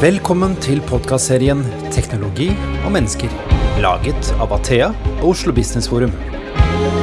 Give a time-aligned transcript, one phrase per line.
[0.00, 1.58] Velkommen til podkastserien
[1.92, 2.46] 'Teknologi
[2.86, 3.34] og mennesker',
[3.84, 4.86] laget av Athea
[5.18, 6.14] og Oslo Business Forum.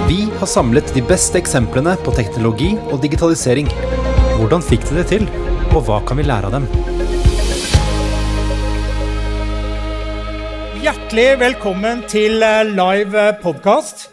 [0.10, 3.70] Vi har samlet de beste eksemplene på teknologi og digitalisering.
[4.40, 5.30] Hvordan fikk de det til,
[5.76, 6.66] og hva kan vi lære av dem?
[10.82, 14.08] Hjertelig velkommen til eh, live eh, podkast.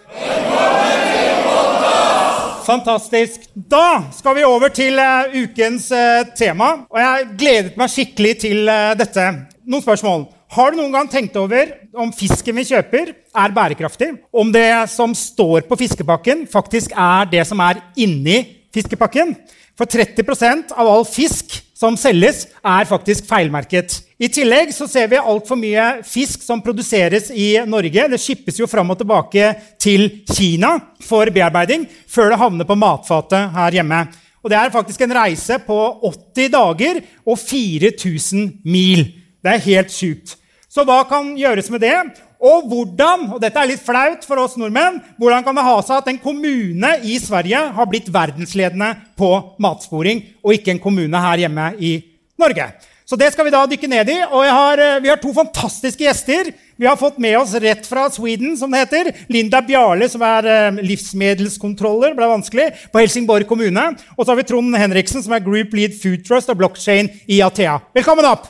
[2.65, 3.43] Fantastisk.
[3.55, 6.87] Da skal vi over til eh, ukens eh, tema.
[6.89, 9.27] Og jeg gledet meg skikkelig til eh, dette.
[9.69, 10.25] Noen spørsmål.
[10.55, 14.13] Har du noen gang tenkt over om fisken vi kjøper, er bærekraftig?
[14.33, 18.39] Om det som står på fiskepakken, faktisk er det som er inni
[18.75, 19.35] fiskepakken?
[19.75, 23.99] For 30% av all fisk som selges, er faktisk feilmerket.
[24.23, 28.07] I tillegg så ser vi altfor mye fisk som produseres i Norge.
[28.13, 29.51] Det skippes jo fram og tilbake
[29.83, 34.05] til Kina for bearbeiding før det havner på matfatet her hjemme.
[34.45, 39.07] Og Det er faktisk en reise på 80 dager og 4000 mil.
[39.43, 40.37] Det er helt sjukt.
[40.69, 41.97] Så hva kan gjøres med det?
[42.43, 46.01] Og hvordan og dette er litt flaut for oss nordmenn, hvordan kan det ha seg
[46.01, 49.31] at en kommune i Sverige har blitt verdensledende på
[49.63, 51.95] matsporing, og ikke en kommune her hjemme i
[52.41, 52.73] Norge?
[53.05, 54.21] Så det skal vi da dykke ned i.
[54.25, 56.53] Og har, eh, vi har to fantastiske gjester.
[56.77, 60.47] Vi har fått med oss rett fra Sweden, som det heter, Linda Bjarle, som er
[60.47, 63.95] eh, livsmedelskontroller, ble vanskelig, på Helsingborg kommune.
[64.17, 67.43] Og så har vi Trond Henriksen, som er Group Lead Food Trust og Blockchain i
[67.45, 67.79] Athea.
[67.95, 68.49] Velkommen opp!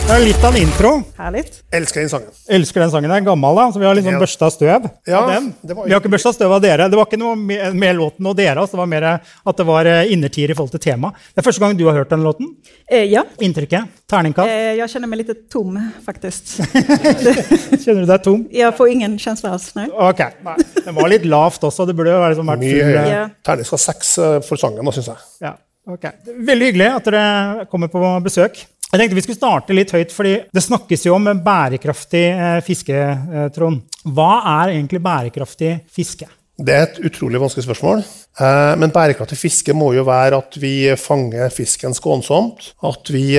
[0.00, 0.90] Det er litt av en intro.
[1.18, 1.60] Härligt.
[1.76, 2.30] Elsker den sangen.
[2.50, 3.06] Elsker den sangen.
[3.12, 4.18] Den er gammel, da, så vi har liksom Ja.
[4.20, 5.54] børsta støv Ja, av den.
[5.62, 6.88] det var Vi har ikke børsta støv av dere.
[6.90, 8.56] Det var ikke noe med, med låten og dere.
[8.58, 8.72] Altså.
[8.74, 9.06] Det var mer
[9.46, 11.12] at det var eh, innertier i forhold til tema.
[11.34, 12.50] Det er første gang du har hørt den låten.
[12.90, 13.86] Eh, ja, Inntrykket?
[14.10, 14.48] Terningkast?
[14.50, 16.56] eh, jag känner mig lite tom faktiskt.
[17.84, 18.48] Kjenner du deg tom?
[18.50, 19.74] Jag får ingen känsla alls.
[19.74, 19.88] Nej.
[19.92, 20.18] Ok.
[20.42, 20.56] Nei.
[20.84, 21.86] Den var litt lavt også.
[21.86, 23.06] Det burde jo være liksom vært Mye full høyere.
[23.06, 23.28] eh, Ja.
[23.46, 25.16] Terningkast seks eh, for sangen, syns jeg.
[25.40, 25.54] Ja,
[25.96, 26.34] Okay.
[26.46, 28.62] Veldig hyggelig at dere kommer på besøk.
[28.90, 32.98] Jeg tenkte Vi skulle starte litt høyt, fordi det snakkes jo om bærekraftig eh, fiske.
[32.98, 33.84] Eh, Trond.
[34.02, 36.26] Hva er egentlig bærekraftig fiske?
[36.60, 38.02] Det er et utrolig vanskelig spørsmål.
[38.02, 42.72] Eh, men bærekraftig fiske må jo være at vi fanger fisken skånsomt.
[42.90, 43.38] At vi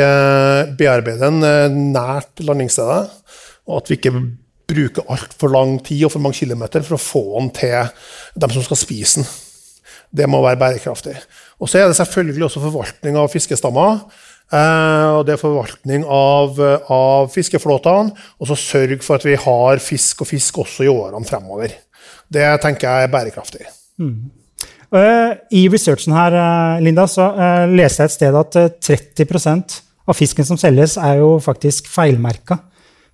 [0.80, 3.04] bearbeider den nært landingsstedet.
[3.68, 4.16] Og at vi ikke
[4.72, 7.92] bruker altfor lang tid og for mange kilometer for å få den til
[8.40, 9.32] dem som skal spise den.
[10.12, 11.16] Det må være bærekraftig.
[11.62, 14.00] Og så er det selvfølgelig også forvaltning av fiskestammer.
[14.52, 16.58] Eh, og det er forvaltning av,
[16.92, 18.12] av fiskeflåtene.
[18.42, 21.76] Og så sørge for at vi har fisk og fisk også i årene fremover.
[22.32, 23.66] Det tenker jeg er bærekraftig.
[24.92, 27.30] Eh, I researchen her, eh, Linda, så
[27.72, 28.70] leste jeg et sted at eh,
[29.24, 29.78] 30%
[30.10, 32.58] av fisken som selges, er jo faktisk feilmerka.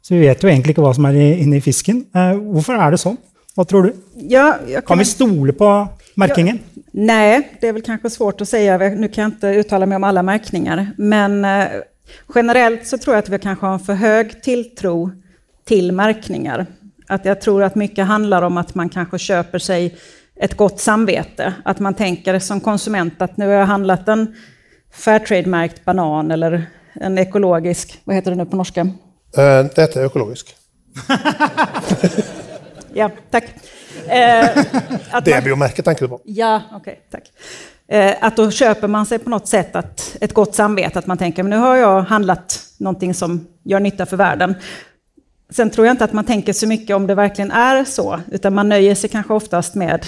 [0.01, 2.05] Så vi vet jo egentlig ikke hva som er i- inni fisken.
[2.15, 3.17] Hvorfor er det sånn?
[3.57, 3.93] Hva tror du?
[4.29, 5.67] Ja, jag Kan vi stole på
[6.17, 6.59] merkingen?
[6.91, 8.77] Nej, det är väl kanske svårt att säga.
[8.77, 10.91] Nu kan jag inte uttala mig om alla märkningar.
[10.97, 11.67] Men eh,
[12.35, 15.11] generellt så tror jag att vi kanske har en för hög tilltro
[15.65, 16.65] till märkningar.
[17.07, 19.97] Att jag tror att mycket handlar om att man kanske köper sig
[20.35, 21.53] ett gott samvete.
[21.65, 24.35] Att man tänker som konsument att nu har jag handlat en
[24.93, 28.81] Fairtrade-märkt banan eller en ekologisk, vad heter det nu på norska?
[28.81, 28.89] Eh,
[29.75, 30.55] Det heter økologisk.
[32.97, 33.43] Ja, tack.
[34.07, 34.49] Eh,
[35.11, 36.21] att Det man- biomerket tenker du på.
[36.23, 37.23] Ja, okej, tack.
[37.87, 41.17] Eh, att då köper man sig på något sätt att, ett gott samvete, att man
[41.17, 44.55] tänker men nu har jag handlat någonting som gör nytta för världen.
[45.49, 48.53] Sen tror jag inte att man tänker så mycket om det verkligen är så, utan
[48.55, 50.05] man nöjer sig kanske oftast med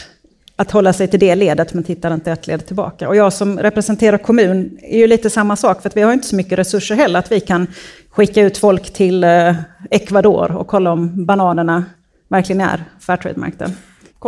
[0.56, 3.08] att hålla sig till det ledet, men tittar inte ett led tillbaka.
[3.08, 6.28] Och jag som representerar kommun är ju lite samma sak, för att vi har inte
[6.28, 7.68] så mycket resurser heller, att vi kan
[8.10, 9.56] skicka ut folk till eh,
[9.92, 11.86] Ecuador och kolla om bananerna
[12.30, 13.72] verkligen är Fairtrade-märkta.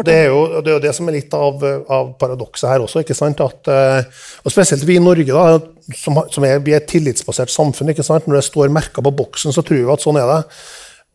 [0.05, 3.01] Det er jo det, er det som er litt av, av paradokset her også.
[3.03, 3.41] ikke sant?
[3.43, 4.05] At, eh,
[4.45, 5.59] og Spesielt vi i Norge, da,
[5.99, 7.91] som, som er, vi er et tillitsbasert samfunn.
[7.91, 8.27] ikke sant?
[8.27, 10.39] Når det står merker på boksen, så tror vi at sånn er det.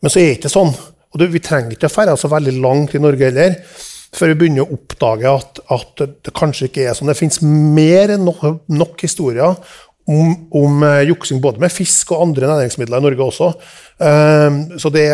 [0.04, 0.74] Men så er det ikke sånn.
[1.14, 3.56] Og det, Vi trenger ikke å så veldig langt i Norge heller
[4.16, 7.10] før vi begynner å oppdage at, at det kanskje ikke er sånn.
[7.10, 9.56] Det finnes mer enn nok, nok historier
[10.06, 13.52] om, om eh, juksing både med fisk og andre næringsmidler i Norge også.
[13.98, 15.06] Eh, så det,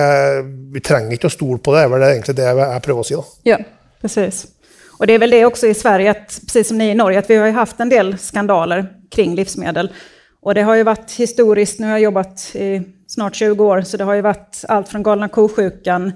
[0.74, 3.08] vi trenger ikke å stole på det, det er vel egentlig det jeg prøver å
[3.08, 3.16] si.
[3.20, 3.24] da.
[3.52, 3.58] Ja,
[4.00, 4.46] precis.
[5.02, 7.30] Och det är väl det också i Sverige, att, precis som ni i Norge, att
[7.30, 9.92] vi har ju haft en del skandaler kring livsmedel.
[10.42, 13.96] Och det har ju varit historiskt, nu har jag jobbat i snart 20 år, så
[13.96, 16.12] det har ju varit allt från galna ko-sjukan,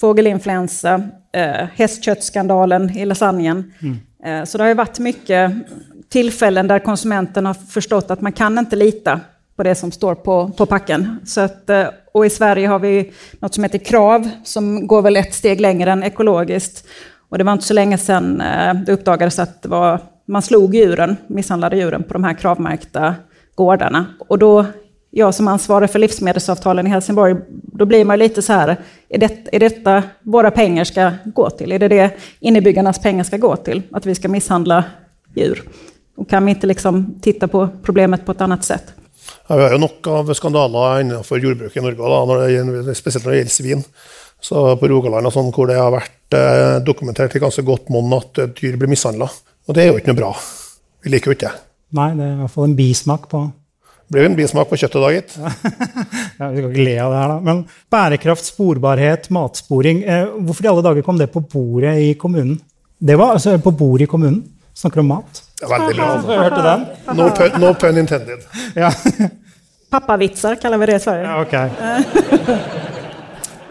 [0.00, 1.02] fågelinfluensa,
[1.34, 3.72] eh, hästköttskandalen i lasagnen.
[4.24, 5.52] Eh, så det har ju varit mycket
[6.08, 9.20] tillfällen där konsumenten har förstått att man kan inte lita
[9.56, 11.18] på det som står på, på packen.
[11.24, 15.16] Så att, eh, och i Sverige har vi något som heter KRAV, som går väl
[15.16, 16.86] ett steg längre än ekologiskt.
[17.28, 20.74] Och det var inte så länge sedan eh, det uppdagades att det var, man slog
[20.74, 23.14] djuren, misshandlade djuren på de här kravmärkta
[23.54, 24.06] gårdarna.
[24.28, 24.66] Och då,
[25.10, 28.76] jag som ansvarig för livsmedelsavtalen i Helsingborg, då blir man lite så här,
[29.08, 31.72] är, det, är detta våra pengar ska gå till?
[31.72, 33.82] Är det det innebyggarnas pengar ska gå till?
[33.92, 34.84] Att vi ska misshandla
[35.34, 35.62] djur?
[36.18, 38.84] Och kan vi inte liksom titta på problemet på ett annat sätt?
[39.46, 43.24] Ja, vi har jo nok av skandaler innenfor jordbruket i Norge, da, når det, spesielt
[43.24, 43.84] når det gjelder svin.
[44.42, 48.10] Så på Rogaland og sånn, hvor det har vært eh, dokumentert i ganske godt monn
[48.18, 49.30] at dyr blir mishandla.
[49.68, 50.32] Og det jo ikke noe bra.
[51.06, 51.64] Vi liker jo ikke det.
[51.98, 54.82] Nei, det er i hvert fall en bismak på Det blir jo en bismak på
[54.82, 55.38] kjøttet, da, gitt.
[56.38, 57.40] ja, Vi skal ikke le av det her, da.
[57.46, 60.02] Men bærekraft, sporbarhet, matsporing.
[60.02, 62.58] Eh, hvorfor i alle dager kom det på bordet i kommunen?
[62.98, 64.42] Det var altså på bordet i kommunen.
[64.74, 65.44] Snakker om mat.
[65.62, 66.06] Veldig bra.
[66.16, 66.86] Hørte den.
[67.16, 68.38] No pun, no pun intended.
[68.74, 68.92] Ja.
[69.90, 71.24] Pappavitsar kallar vi det i Sverige.
[71.24, 71.52] ja, ok.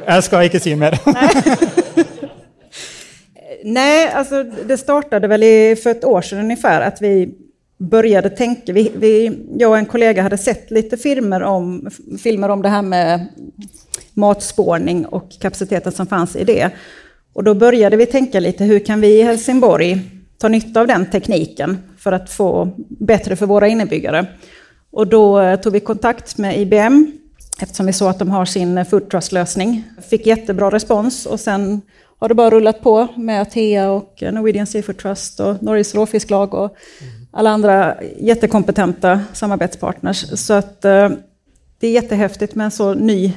[0.08, 1.00] Jeg skal ikke si mer.
[3.64, 7.30] Nej, alltså det startade väl i, för ett år sedan ungefär att vi
[7.78, 8.74] började tänka.
[8.74, 11.90] Vi, vi, jag och en kollega hade sett lite filmer om,
[12.24, 13.28] filmer om det här med
[14.14, 16.70] matspårning och kapaciteten som fanns i det.
[17.34, 20.02] Och då började vi tänka lite, hur kan vi i Helsingborg
[20.38, 24.28] ta nytta av den tekniken för att få bättre för våra innebyggare?
[24.92, 27.12] Och då eh, tog vi kontakt med IBM
[27.60, 29.84] eftersom vi såg att de har sin eh, Food Trust-lösning.
[30.10, 31.82] Fick jättebra respons och sen
[32.20, 36.54] har det bara rullat på med Atea och eh, Norwegian Seafood Trust och Norges råfisklag
[36.54, 36.76] och
[37.32, 40.40] alla andra jättekompetenta samarbetspartners.
[40.40, 40.82] Så att
[41.80, 43.34] det är jättehäftigt med en så ny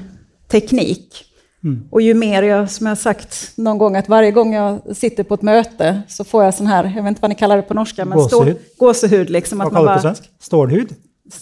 [0.49, 1.30] teknik.
[1.65, 1.83] Mm.
[1.91, 5.35] Och ju mer jag, som jag sagt någon gång, att varje gång jag sitter på
[5.35, 7.75] ett möte så får jag sån här, jag vet inte vad ni kallar det på
[7.75, 8.57] norska, men gåsehud.
[8.57, 9.59] Stå, gåsehud liksom.
[9.59, 10.31] Vad kallar du på svensk?
[10.41, 10.95] Stålhud?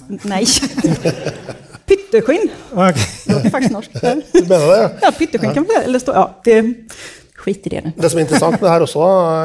[0.09, 0.47] Nej.
[1.87, 2.51] Pytteskinn.
[2.73, 2.93] Okay.
[3.27, 3.93] Det låter faktiskt norskt.
[4.33, 4.91] Du menar det?
[5.03, 6.75] Ja, pytteskinn kan man eller stå, ja, det,
[7.39, 7.93] skit i det nu.
[7.97, 9.05] Det som er interessant med det her også,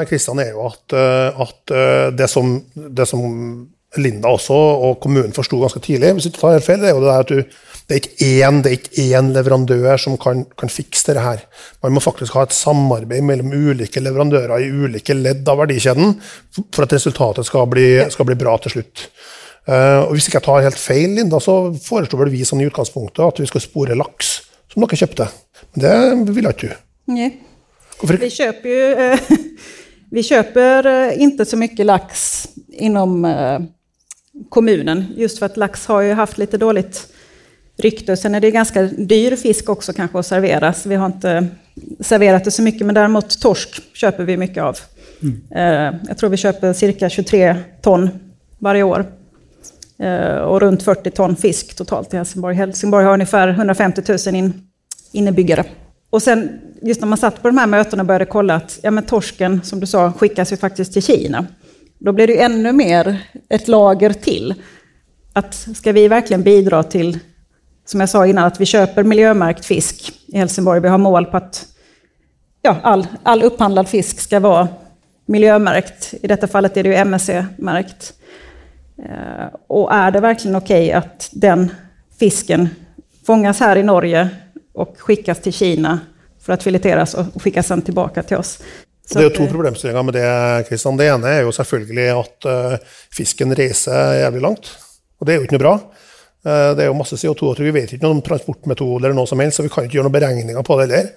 [0.09, 3.23] Kristian, er jo at, eh, at eh, det, som, det som
[3.97, 6.97] Linda også og kommunen forsto ganske tidlig, hvis du ikke tar helt feil, det er
[6.97, 10.15] jo det der at du det er ikke én, det er ikke én leverandør som
[10.21, 11.43] kan, kan fikse dette her.
[11.83, 16.15] Man må faktisk ha et samarbeid mellom ulike leverandører i ulike ledd av verdikjeden
[16.63, 19.07] for at resultatet skal bli, skal bli bra til slutt.
[19.67, 22.67] Uh, og Hvis ikke jeg tar helt feil, Linda, så foreslo vel vi sånn i
[22.67, 24.35] utgangspunktet at vi skal spore laks,
[24.71, 25.27] som dere kjøpte.
[25.75, 26.79] Men det ville ikke du.
[27.13, 27.35] Nej.
[27.99, 29.19] Hvorfor Vi köper ju eh,
[30.11, 33.59] vi köper eh, inte så lax inom eh,
[34.49, 37.12] kommunen, just för att lax har ju haft lite dåligt
[37.77, 38.17] rykte.
[38.17, 41.47] Sen är det ganska dyr fisk också kanske att servera, så vi har inte
[41.99, 42.85] serverat det så mycket.
[42.85, 44.77] Men däremot torsk köper vi mycket av.
[45.55, 48.09] Eh, Jag tror vi köper cirka 23 ton
[48.59, 49.05] varje år.
[49.99, 52.55] Eh, Och runt 40 ton fisk totalt i Helsingborg.
[52.55, 54.53] Helsingborg har ungefär 150 000 in,
[55.11, 55.63] innebyggare.
[56.09, 58.91] Och sen, just när man satt på de här mötena och började kolla att ja,
[58.91, 61.45] men torsken, som du sa, skickas ju faktiskt till Kina.
[61.99, 64.53] Då blir det ju ännu mer ett lager till.
[65.33, 67.19] Att ska vi verkligen bidra till,
[67.85, 70.79] som jag sa innan, att vi köper miljömärkt fisk i Helsingborg.
[70.79, 71.65] Vi har mål på att
[72.61, 74.67] ja, all, all upphandlad fisk ska vara
[75.25, 76.13] miljömärkt.
[76.21, 78.13] I detta fallet är det ju MSC-märkt.
[78.99, 81.71] Eh, Och är det verkligen okej att den
[82.19, 82.69] fisken
[83.25, 84.29] fångas här i Norge
[84.73, 85.99] och skickas till Kina
[86.41, 88.59] för att fileteras och skickas sen tillbaka till oss?
[89.05, 90.63] Så Det att, to eh, problemstillinger med det.
[90.69, 90.97] Kristian.
[90.97, 92.77] Det ene er jo selvfølgelig at eh,
[93.11, 94.69] fisken reiser jævlig langt.
[95.19, 95.73] Og det jo ikke noe bra.
[96.43, 99.29] Eh, det er jo masse CO2, og vi vet ikke noe om transportmetode eller noe
[99.29, 101.11] som helst, så vi kan ikke gjøre noen beregninger på det heller.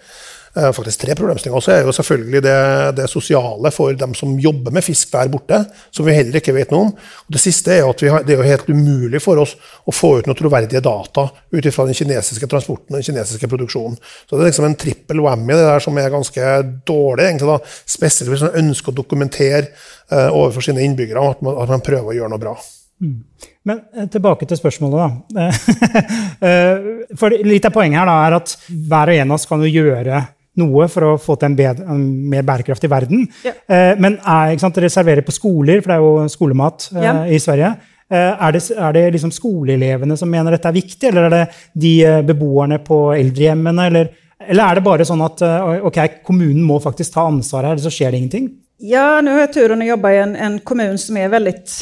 [0.57, 1.61] Eh, Faktisk tre problemstillinger.
[1.61, 2.59] Så er jo selvfølgelig det,
[2.97, 5.59] det sosiale for dem som jobber med fisk der borte,
[5.91, 6.93] som vi heller ikke vet noe om.
[6.97, 9.53] Og det siste er jo at vi har, det er jo helt umulig for oss
[9.85, 13.99] å få ut noen troverdige data ut ifra den kinesiske transporten og den kinesiske produksjonen.
[14.01, 16.55] Så det er liksom en trippel whammy det der som er ganske
[16.89, 17.59] dårlig, egentlig da.
[17.99, 22.15] spesielt hvis man ønsker å dokumentere eh, overfor sine innbyggere at man, at man prøver
[22.15, 22.57] å gjøre noe bra.
[23.05, 23.21] Mm.
[23.67, 25.51] Men eh, tilbake til spørsmålet, da.
[26.47, 29.63] Eh, For litt av poenget her da, er at hver og en av oss kan
[29.65, 30.19] jo gjøre
[30.61, 33.25] noe for å få til en, bedre, en mer bærekraftig verden.
[33.45, 33.53] Ja.
[33.69, 37.15] Eh, Men er, ikke sant, på skoler, for det er jo skolemat eh, Ja.
[37.27, 37.75] i Sverige.
[38.09, 41.95] Er det, er det liksom skoleelevene som mener dette er viktig, eller er det de
[42.29, 43.89] beboerne på eldrehjemmene?
[43.91, 44.13] Eller,
[44.47, 47.91] eller er det bare sånn at eh, ok, kommunen må faktisk ta ansvar her, så
[47.91, 48.47] skjer det ingenting?
[48.79, 51.73] Ja, nu har jag turen att jobba i en, en kommun som är väldigt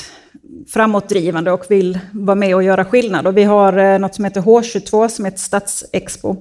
[0.69, 3.27] framåtdrivande och vill vara med och göra skillnad.
[3.27, 6.37] Och vi har eh, något som heter H22 som är ett stadsexpo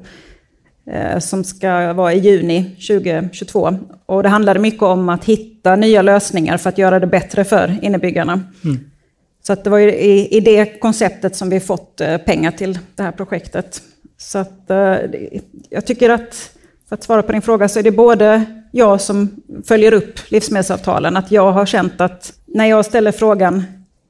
[0.91, 3.77] eh, som ska vara i juni 2022.
[4.05, 7.79] Och det handlade mycket om att hitta nya lösningar för att göra det bättre för
[7.81, 8.41] innebyggarna.
[9.43, 13.03] Så att det var i, i det konceptet som vi fått eh, pengar till det
[13.03, 13.81] här projektet.
[14.17, 14.71] Så att,
[15.69, 16.51] jag tycker att,
[16.89, 21.17] för att svara på din fråga, så är det både jag som följer upp livsmedelsavtalen,
[21.17, 23.63] att jag har känt att när jag ställer frågan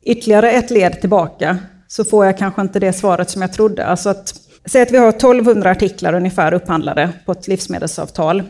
[0.06, 1.58] ytterligare ett led tillbaka,
[1.88, 3.86] så får jag kanske inte det svaret som jag trodde.
[3.86, 4.34] Alltså att,
[4.66, 8.44] säg att vi har 1200 artiklar ungefär upphandlade på ett livsmedelsavtal.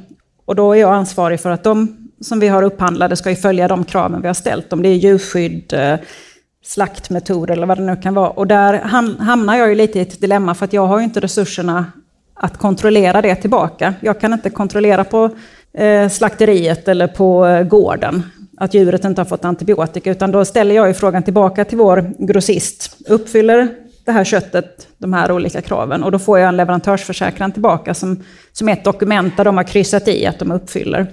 [0.46, 3.68] Och då är jag ansvarig för att de som vi har upphandlade ska ju följa
[3.68, 4.74] de kraven vi har ställt.
[4.74, 6.00] Om det är djurskydd, slaktmetoder
[6.66, 8.30] slaktmetod eller vad det nu kan vara.
[8.30, 8.74] Och där
[9.20, 11.86] hamnar jag ju lite i ett dilemma för att jag har ju inte resurserna
[12.34, 13.94] att kontrollera det tillbaka.
[14.00, 15.30] Jag kan inte kontrollera på
[15.74, 18.24] eh, slakteriet eller på eh, gården
[18.64, 22.14] att djuret inte har fått antibiotika, utan då ställer jag ju frågan tillbaka till vår
[22.18, 22.98] grossist.
[23.08, 23.70] Uppfyller
[24.06, 26.04] det här köttet de här olika kraven?
[26.04, 29.64] Och då får jag en leverantörsförsäkran tillbaka som, som är ett dokument där de har
[29.64, 31.08] kryssat i att de uppfyller.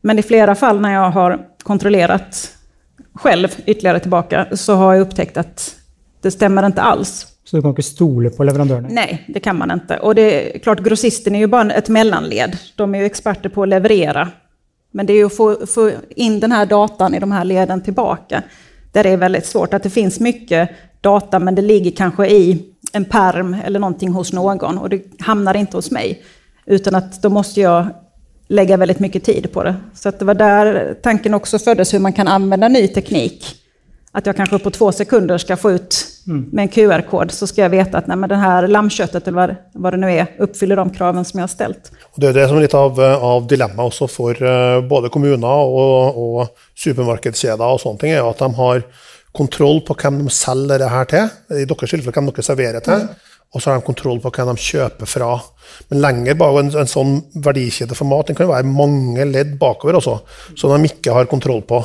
[0.00, 2.54] Men i flera fall när jag har kontrollerat
[3.14, 5.74] själv ytterligare tillbaka så har jag upptäckt att
[6.22, 7.26] det stämmer inte alls.
[7.44, 8.88] Så du kan inte stole på leverantörerna?
[8.90, 9.96] Nej, det kan man inte.
[9.96, 12.58] Och det är klart, grossisten är ju bara ett mellanled.
[12.76, 14.28] De är ju experter på att leverera.
[14.98, 17.80] Men det är ju att få, få in den här datan i de här leden
[17.80, 18.42] tillbaka.
[18.92, 19.74] Där det är väldigt svårt.
[19.74, 24.32] Att det finns mycket data, men det ligger kanske i en perm eller någonting hos
[24.32, 24.78] någon.
[24.78, 26.22] Och det hamnar inte hos mig.
[26.66, 27.86] Utan att då måste jag
[28.48, 29.74] lägga väldigt mycket tid på det.
[29.94, 33.44] Så det var där tanken också föddes, hur man kan använda ny teknik.
[34.12, 36.48] Att jag kanske på två sekunder ska få ut mm.
[36.52, 39.56] med en QR-kod, så ska jag veta att nej, men det här lammköttet, eller vad,
[39.74, 41.92] vad det nu är, uppfyller de kraven som jag har ställt.
[42.02, 45.48] Och det är det som är lite av, av dilemma också för uh, både kommuner
[45.48, 48.82] och, och supermarkedskedjor och sånt, är att de har
[49.32, 51.28] kontroll på vem de säljer det här till.
[51.58, 52.92] I deras tillfälle kan de servera till.
[52.92, 53.06] Mm.
[53.54, 55.38] Och så har de kontroll på vem de köper från.
[55.88, 59.58] Men längre bara en, en sån värdekedja för mat, den kan ju vara många led
[59.58, 60.20] bakover också,
[60.56, 61.84] som de inte har kontroll på.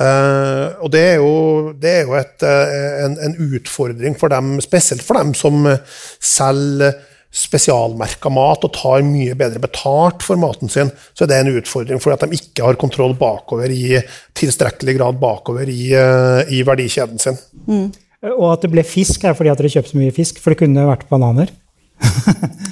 [0.00, 4.60] Uh, och det är ju, det är ju ett, uh, en, en utfordring för dem,
[4.60, 5.76] speciellt för dem som
[6.20, 6.92] säljer
[7.32, 12.00] specialmärkad mat och tar mycket bättre betalt för maten sin, så är det en utfordring
[12.00, 17.18] för att de inte har kontroll bakover i tillräcklig grad bakover i, uh, i värdekedjan
[17.18, 17.36] sin.
[17.68, 17.92] Mm.
[18.38, 20.54] Och att det blev fisk är för att de köpt så mycket fisk, för det
[20.54, 21.48] kunde ha varit bananer.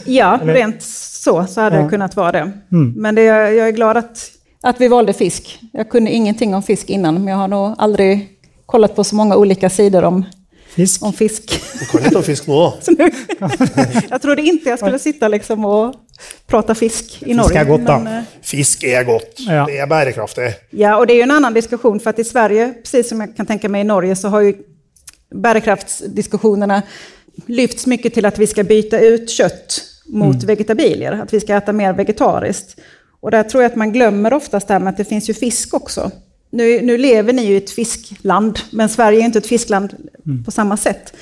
[0.05, 1.83] ja, rent så, så hade ja.
[1.83, 2.53] det kunnat vara det.
[2.73, 2.93] Mm.
[2.97, 4.31] Men det, jag är glad att,
[4.63, 5.61] att vi valde fisk.
[5.73, 8.29] Jag kunde ingenting om fisk innan, men jag har nog aldrig
[8.67, 10.25] kollat på så många olika sidor om
[10.69, 11.03] fisk.
[11.03, 11.63] Om fisk.
[11.81, 13.11] Du kan inte om fisk nu.
[14.11, 15.95] jag trodde inte jag skulle sitta liksom och
[16.47, 17.49] prata fisk i Norge.
[17.49, 17.81] Fisk är gott.
[17.81, 19.35] Men, eh, fisk är gott.
[19.39, 19.65] Ja.
[19.67, 20.61] Det är bärkraftigt.
[20.71, 23.37] Ja, och det är ju en annan diskussion, för att i Sverige, precis som jag
[23.37, 24.55] kan tänka mig i Norge, så har ju
[25.35, 26.83] bärkraftsdiskussionerna
[27.47, 30.47] lyfts mycket till att vi ska byta ut kött mot mm.
[30.47, 32.81] vegetabilier, att vi ska äta mer vegetariskt.
[33.23, 35.35] Och där tror jag att man glömmer oftast det här med att det finns ju
[35.35, 36.11] fisk också.
[36.51, 39.95] Nu, nu lever ni ju i ett fiskland, men Sverige är inte ett fiskland
[40.27, 40.45] mm.
[40.45, 41.13] på samma sätt.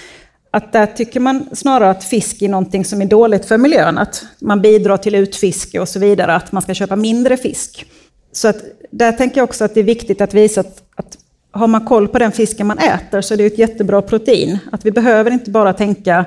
[0.51, 4.25] Att där tycker man snarare att fisk är någonting som är dåligt för miljön, att
[4.39, 7.87] man bidrar till utfiske och så vidare, att man ska köpa mindre fisk.
[8.33, 11.19] Så att där tänker jag också att det är viktigt att visa att, att
[11.51, 14.59] har man koll på den fisken man äter så är det ett jättebra protein.
[14.73, 16.25] Att vi behöver inte bara tänka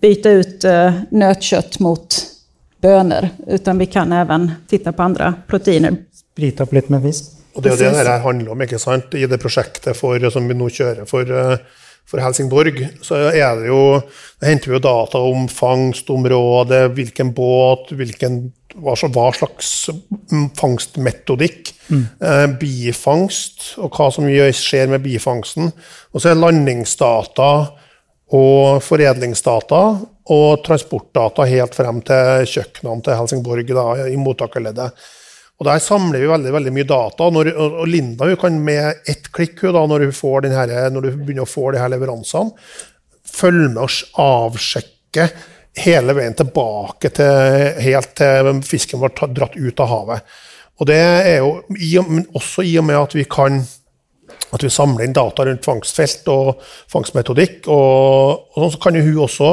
[0.00, 2.27] byta ut uh, nötkött mot
[2.80, 5.96] bönor, utan vi kan även titta på andra proteiner.
[6.32, 7.24] Sprita upp lite med fisk.
[7.54, 9.14] Och det är det det här handlar om, sant?
[9.14, 11.58] I det projektet för, som vi nu kör för, eh,
[12.06, 14.00] för Helsingborg, så är det ju,
[14.40, 19.88] det hämtar vi data om fangstområde, vilken båt, vilken hva, slags
[20.32, 21.74] mm, fangstmetodikk.
[21.88, 22.06] Mm.
[22.20, 25.72] Eh, bifangst, og hva som skjer med bifangsten.
[26.12, 27.50] Og så er landingsdata
[28.28, 29.82] og foredlingsdata
[30.28, 35.08] og transportdata helt frem til kjøkkenene til Helsingborg da, i mottakerleddet.
[35.58, 37.30] Og Der samler vi veldig veldig mye data.
[37.34, 40.06] Når, og Linda kan med ett klikk da, når,
[40.42, 42.52] den här, når, du begynner å få de her leveransene,
[43.26, 45.26] følge med og avsjekke
[45.78, 50.38] hele veien tilbake til helt til fisken var dratt ut av havet.
[50.78, 53.60] Og det er jo men også i og med at vi kan
[54.48, 57.66] at vi samler inn data rundt fangstfelt og fangstmetodikk.
[57.68, 59.50] Og, og sånn så kan jo hun også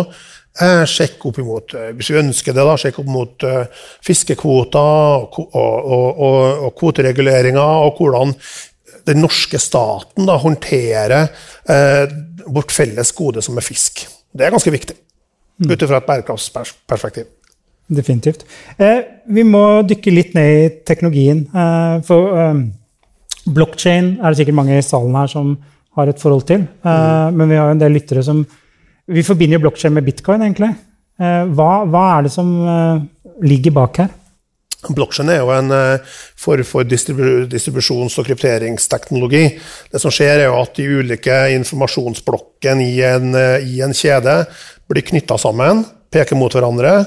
[0.62, 4.79] eh, sjekke opp imot, eh, hvis vi ønsker det, da, sjekke opp mot eh, fiskekvoter
[5.25, 8.35] og, og, og, og, kvotereguleringer, og hvordan
[9.05, 11.27] den norske staten da, håndterer
[11.69, 12.05] eh,
[12.45, 14.05] vårt felles gode som er fisk.
[14.35, 14.97] Det er ganske viktig.
[15.62, 15.71] Mm.
[15.71, 17.25] Utifrån ett bärkraftsperspektiv.
[17.88, 18.45] Definitivt.
[18.77, 21.45] Eh, vi må dykke litt ned i teknologien.
[21.53, 22.65] Eh, for eh,
[23.45, 25.53] blockchain er det sikkert mange i salen her som
[25.95, 26.65] har et forhold til.
[26.65, 27.38] Eh, mm.
[27.38, 28.41] Men vi har jo en del lyttere som
[29.05, 30.74] vi forbinder jo blokkjede med bitcoin, egentlig.
[31.15, 33.03] Hva, eh, hva, er det som eh,
[33.45, 34.13] ligger bak her?
[34.85, 39.45] Blokkjede er jo en eh, form for distribusjons- og krypteringsteknologi.
[39.93, 43.31] Det som skjer, er jo at de ulike informasjonsblokkene i en,
[43.62, 44.43] i en kjede
[44.89, 47.01] blir knytta sammen, peker mot hverandre.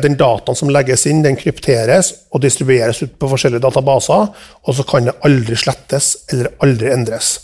[0.00, 4.30] Den dataen som legges inn, den krypteres og distribueres ut på forskjellige databaser.
[4.64, 7.34] Og så kan det aldri slettes eller aldri endres.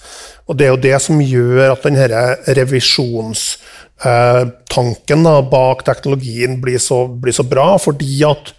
[0.47, 7.07] Og det er jo det som gjør at denne revisjonstanken da, bak teknologien blir så,
[7.11, 8.53] blir så bra, fordi at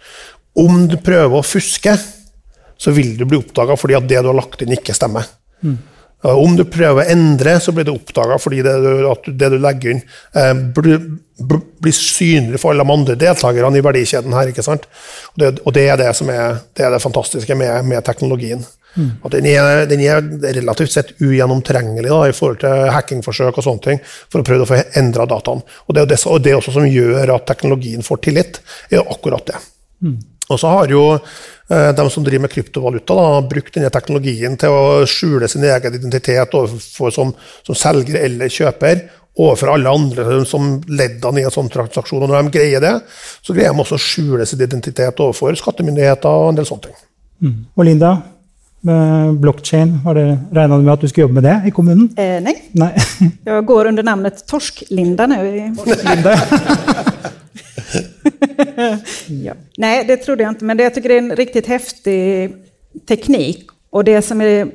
[0.58, 1.94] om du prøver å fuske,
[2.78, 5.24] så vil du bli oppdaga fordi at det du har lagt inn, ikke stemmer.
[5.64, 5.76] Uh,
[6.34, 9.58] Om du prøver å endre, så blir det oppdaga fordi det du, at det du
[9.62, 10.02] legger inn,
[10.34, 10.98] eh, blir,
[11.38, 14.46] bl- blir synlig for alle de andre deltakerne i verdikjeden her.
[14.50, 14.84] ikke sant?
[15.32, 18.62] Og det, og det er det som er det, er det fantastiske med, med teknologien.
[18.96, 20.22] At den er, den er
[20.56, 24.00] relativt sett ugjennomtrengelig da, i forhold til hackingforsøk og sånne ting,
[24.32, 25.62] for å prøve å få endra dataene.
[25.86, 29.04] Og det er det, og det er også som gjør at teknologien får tillit, er
[29.04, 29.60] akkurat det.
[30.48, 34.72] Og så har jo eh, de som driver med kryptovaluta, da, brukt denne teknologien til
[34.72, 37.34] å skjule sin egen identitet overfor som,
[37.66, 39.04] som selger eller kjøper,
[39.38, 42.24] overfor alle andre som leddene i en sånn transaksjon.
[42.24, 42.94] Og når de greier det,
[43.44, 46.98] så greier de også å skjule sin identitet overfor skattemyndigheter og en del sånne ting.
[47.76, 48.16] Og Linda,
[49.38, 52.08] blockchain, har dere regna med at du skulle jobbe med det i kommunen?
[52.16, 52.90] Eh, nej, Nei.
[53.44, 55.46] jag går under namnet Torsklinda nu.
[55.56, 55.74] i-
[59.44, 59.52] ja.
[59.76, 62.54] Nej, det trodde jag inte, men det, jag tycker det är en riktigt häftig
[63.08, 63.66] teknik.
[63.90, 64.68] Och det som är,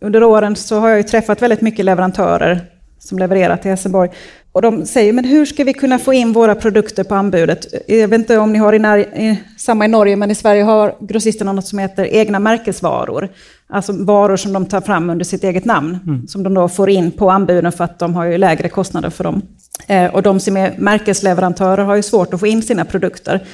[0.00, 2.60] under åren så har jag träffat väldigt mycket leverantörer
[2.98, 4.10] som levererar till Helsingborg.
[4.52, 7.66] Och de säger, men hur ska vi kunna få in våra produkter på anbudet?
[7.86, 10.62] Jag vet inte om ni har i, när, i samma i Norge, men i Sverige
[10.62, 13.28] har grossisterna något som heter egna märkesvaror.
[13.68, 17.10] Alltså varor som de tar fram under sitt eget namn, som de då får in
[17.10, 19.42] på anbuden för att de har ju lägre kostnader för dem.
[19.86, 23.46] Eh, och de som är märkesleverantörer har ju svårt att få in sina produkter.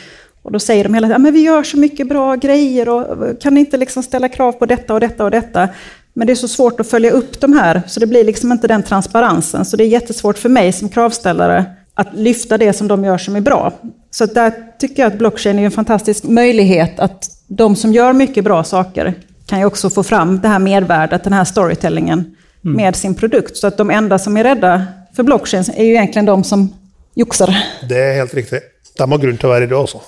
[0.42, 3.54] Och då säger de hela tiden, men vi gör så mycket bra grejer och kan
[3.54, 5.68] ni inte liksom ställa krav på detta och detta och detta?
[6.18, 8.68] Men det är så svårt att följa upp de här, så det blir liksom inte
[8.68, 9.64] den transparensen.
[9.64, 13.36] Så det är jättesvårt för mig som kravställare att lyfta det som de gör som
[13.36, 13.72] är bra.
[14.10, 18.12] Så att där tycker jag att blockchain är en fantastisk möjlighet att de som gör
[18.12, 19.14] mycket bra saker
[19.46, 23.56] kan ju också få fram det här mervärdet, den här storytellingen med sin produkt.
[23.56, 26.74] Så att de enda som är rädda för blockchain är ju egentligen de som
[27.14, 27.56] joxar.
[27.88, 28.60] Det er helt riktig.
[28.98, 30.00] De har grunn til å være det også.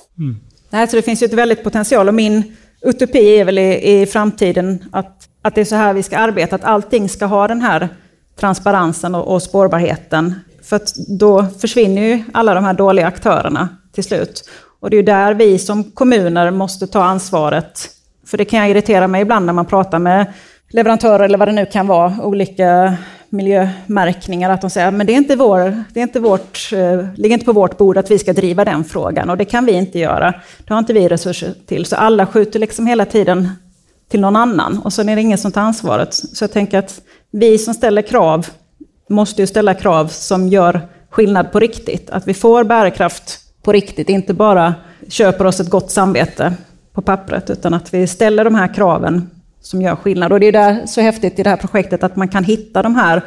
[0.71, 2.43] Nej, så det finns ju ett väldigt potential och min
[2.83, 6.57] utopi är väl i, i framtiden att, att det är så här vi ska arbeta,
[6.57, 7.89] att allting ska ha den här
[8.41, 10.35] transparensen och, och spårbarheten.
[10.63, 14.51] För att då försvinner ju alla de här dåliga aktörerna till slut.
[14.81, 17.89] Och det är ju där vi som kommuner måste ta ansvaret.
[18.27, 20.33] För det kan irritera mig ibland när man pratar med
[20.69, 22.97] leverantörer eller vad det nu kan vara, olika
[23.29, 27.35] miljömärkningar, att de säger men det är inte, vår, det är inte vårt, eh, ligger
[27.35, 29.99] inte på vårt bord att vi ska driva den frågan och det kan vi inte
[29.99, 30.35] göra.
[30.67, 31.87] Det har inte vi resurser till.
[31.87, 33.49] Så alla skjuter liksom hela tiden
[34.11, 36.15] till någon annan och sen är det ingen som tar ansvaret.
[36.15, 38.47] Så jag tänker att vi som ställer krav
[39.09, 42.11] måste ju ställa krav som gör skillnad på riktigt.
[42.11, 44.75] Att vi får bärkraft på riktigt, inte bara
[45.09, 46.55] köper oss ett gott samvete
[46.93, 50.33] på pappret, utan att vi ställer de här kraven som gör skillnad.
[50.33, 52.95] Och det är där så häftigt i det här projektet att man kan hitta de
[52.95, 53.23] här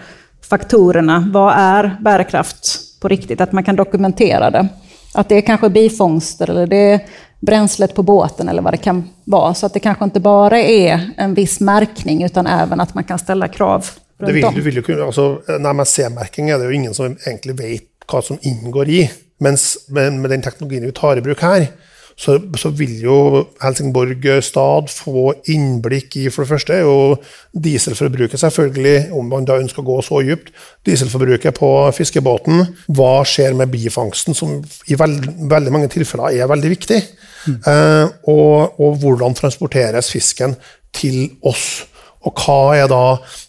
[0.50, 1.30] faktorerna.
[1.34, 3.42] Vad är bärkraft på riktigt?
[3.42, 4.68] Att man kan dokumentera det.
[5.14, 7.00] Att det är kanske bifångster eller det är
[7.46, 9.54] bränslet på båten eller vad det kan vara.
[9.54, 13.20] Så att det kanske inte bara är en viss märkning utan även att man kan
[13.20, 13.86] ställa krav
[14.20, 14.56] Det runt vil, om.
[14.56, 18.22] du vil jo kunne, altså, en MSC-merking er det jo ingen som egentlig vet hva
[18.22, 19.12] som inngår i.
[19.40, 21.68] Mens men med den teknologien vi tar i bruk her,
[22.16, 23.18] så, så vil jo
[23.62, 27.18] Helsingborg stad få innblikk i For det første er jo
[27.54, 30.52] dieselforbruket, selvfølgelig, om man da ønsker å gå så dypt.
[30.86, 32.66] Dieselforbruket på fiskebåten.
[32.94, 37.02] Hva skjer med bifangsten, som i veld, veldig mange tilfeller er veldig viktig.
[37.50, 40.56] Eh, og, og hvordan transporteres fisken
[40.94, 41.84] til oss.
[42.24, 43.04] Og hva er da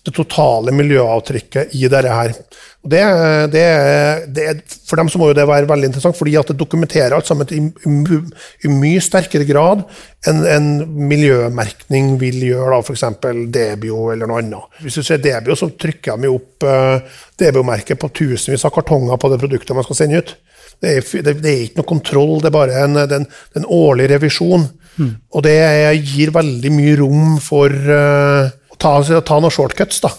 [0.05, 2.33] det totale miljøavtrykket i dette her?
[2.85, 3.01] Det,
[3.55, 3.65] det,
[4.37, 4.47] det,
[4.85, 7.49] for dem så må jo det være veldig interessant, fordi at det dokumenterer alt sammen
[7.55, 8.19] i, i,
[8.67, 9.87] i mye sterkere grad
[10.29, 10.69] enn en
[11.09, 13.07] miljømerkning vil gjøre, f.eks.
[13.55, 14.83] Debio eller noe annet.
[14.85, 16.99] Hvis du ser Debio, så trykker de opp uh,
[17.41, 20.37] Debio-merket på tusenvis av kartonger på det produktet man skal sende ut.
[20.83, 23.63] Det er, det, det er ikke noe kontroll, det er bare en, en, det er
[23.63, 24.67] en årlig revisjon.
[25.35, 25.57] Og det
[26.07, 30.01] gir veldig mye rom for eh, å ta, ta noen shortcuts.
[30.05, 30.13] Da.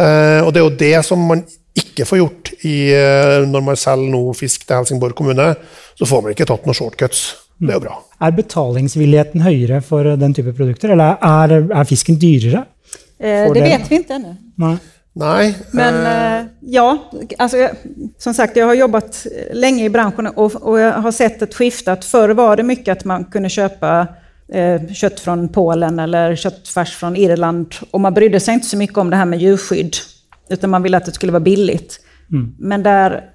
[0.00, 1.44] Eh, og det er jo det som man
[1.80, 5.52] ikke får gjort i, eh, når man selger noe fisk til Helsingborg kommune.
[6.00, 7.22] Så får man ikke tatt noen shortcuts.
[7.60, 7.98] Det er jo bra.
[8.24, 12.64] Er betalingsvilligheten høyere for den type produkter, eller er, er fisken dyrere?
[13.20, 14.36] Eh, det det- vet vi inte ännu.
[14.58, 14.78] Nei.
[15.20, 15.54] Nei.
[15.72, 16.98] Men eh, eh, ja,
[17.38, 17.76] alltså, jag-
[18.18, 21.92] som sagt, jag har jobbat länge i branschen och, och jag har sett ett skifte.
[21.92, 24.06] Att förr var det mycket att man kunde köpa eh,
[24.94, 27.74] kött från Polen eller köttfärs från Irland.
[27.90, 29.96] Och man brydde sig inte så mycket om det här med djurskydd.
[30.48, 32.00] Utan man ville att det skulle vara billigt.
[32.58, 33.30] Men där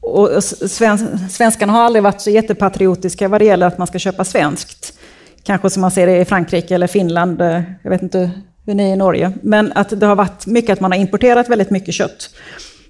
[0.00, 4.24] och sven, svenskarna har aldrig varit så jättepatriotiska vad det gäller att man ska köpa
[4.24, 4.98] svenskt.
[5.42, 8.30] Kanske som man ser det i Frankrike eller Finland, eh, jag vet inte
[8.66, 9.32] hur ni är i Norge.
[9.42, 12.30] Men att det har varit mycket att man har importerat väldigt mycket kött.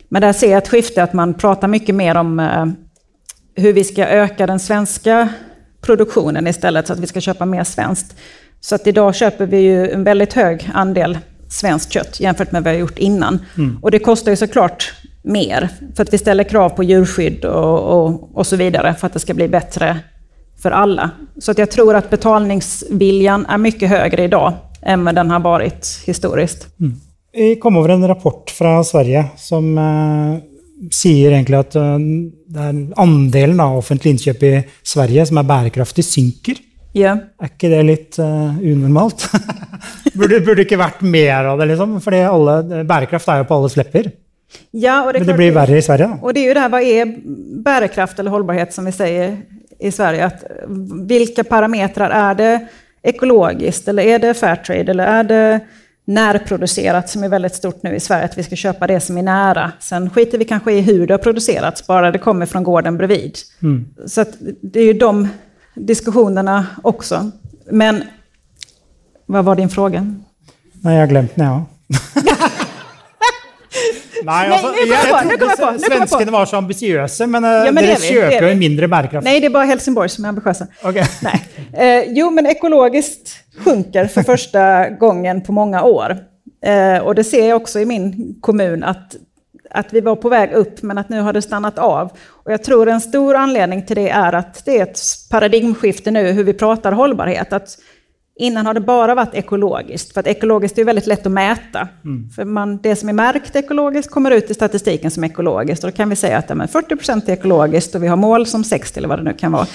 [0.08, 2.66] Men där ser jag ett skifte att man pratar mycket mer om eh,
[3.54, 5.28] hur vi ska öka den svenska
[5.90, 8.16] produktionen istället, så att vi ska köpa mer svenskt.
[8.60, 12.72] Så att idag köper vi ju en väldigt hög andel svenskt kött jämfört med vad
[12.72, 13.38] vi har gjort innan.
[13.58, 13.78] Mm.
[13.82, 18.30] Och det kostar ju såklart mer, för att vi ställer krav på djurskydd och, och,
[18.34, 19.98] och så vidare för att det ska bli bättre
[20.62, 21.10] för alla.
[21.38, 26.02] Så att jag tror att betalningsviljan är mycket högre idag än vad den har varit
[26.06, 26.80] historiskt.
[26.80, 27.00] Mm.
[27.32, 29.78] Vi kom över en rapport från Sverige som
[30.80, 36.56] eh, säger egentligen att eh, andelen av offentliga inköp i Sverige som är bärkraftig synker.
[36.92, 37.18] Ja.
[37.38, 39.30] Är inte det lite uh, onormalt?
[40.14, 42.00] borde, burde ikke vært mer av det, liksom?
[42.02, 44.10] För alle, bærekraft är ju på allas läppar.
[44.70, 46.06] Ja, och det, Men det blir värre i Sverige.
[46.06, 46.26] Då.
[46.26, 47.06] Och det är ju det här, vad är
[47.62, 49.36] bärkraft eller hållbarhet som vi säger
[49.78, 50.24] i Sverige?
[50.24, 50.44] Att
[51.06, 52.66] vilka parametrar är det
[53.02, 55.60] ekologiskt eller är det fairtrade eller är det
[56.10, 59.22] närproducerat som är väldigt stort nu i Sverige, att vi ska köpa det som är
[59.22, 59.72] nära.
[59.80, 63.38] Sen skiter vi kanske i hur det har producerats, bara det kommer från gården bredvid.
[63.62, 63.88] Mm.
[64.06, 64.24] Så
[64.60, 65.28] det är ju de
[65.74, 67.30] diskussionerna också.
[67.70, 68.02] Men
[69.26, 70.14] vad var din fråga?
[70.72, 71.46] Nej, jag har glömt den.
[71.46, 71.64] Ja.
[74.24, 76.18] Nej, Nej, nu kommer jag på.
[76.18, 76.30] Jag på.
[76.30, 79.24] Var så ambitiösa, men, eh, ja, men det köper ju en mindre bärkraft.
[79.24, 80.66] Nej, det är bara Helsingborg som är ambitiösa.
[80.82, 81.04] Okay.
[81.72, 83.30] Eh, jo, men ekologiskt
[83.64, 86.18] sjunker för första gången på många år.
[86.64, 89.16] Eh, och det ser jag också i min kommun, att,
[89.70, 92.10] att vi var på väg upp, men att nu har det stannat av.
[92.28, 96.32] Och jag tror en stor anledning till det är att det är ett paradigmskifte nu,
[96.32, 97.52] hur vi pratar hållbarhet.
[97.52, 97.78] Att
[98.40, 101.88] Innan har det bara varit ekologiskt, för att ekologiskt är väldigt lätt att mäta.
[102.04, 102.30] Mm.
[102.30, 105.84] För man, det som är märkt ekologiskt kommer ut i statistiken som ekologiskt.
[105.84, 108.64] Och då kan vi säga att ja, 40% är ekologiskt och vi har mål som
[108.64, 109.66] 60 eller vad det nu kan vara.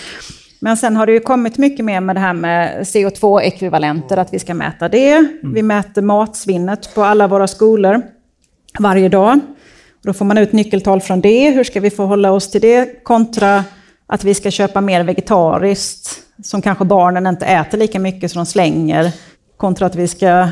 [0.60, 4.39] Men sen har det ju kommit mycket mer med det här med CO2-ekvivalenter, att vi
[4.39, 5.13] ska mäta det.
[5.13, 5.54] Mm.
[5.54, 8.01] Vi mäter matsvinnet på alla våra skolor
[8.80, 9.39] varje dag.
[10.04, 11.49] Då får man ut nyckeltal från det.
[11.49, 13.63] Hur ska vi förhålla oss till det kontra
[14.08, 18.46] att vi ska köpa mer vegetariskt som kanske barnen inte äter lika mycket som de
[18.46, 19.12] slänger,
[19.58, 20.50] kontra att vi ska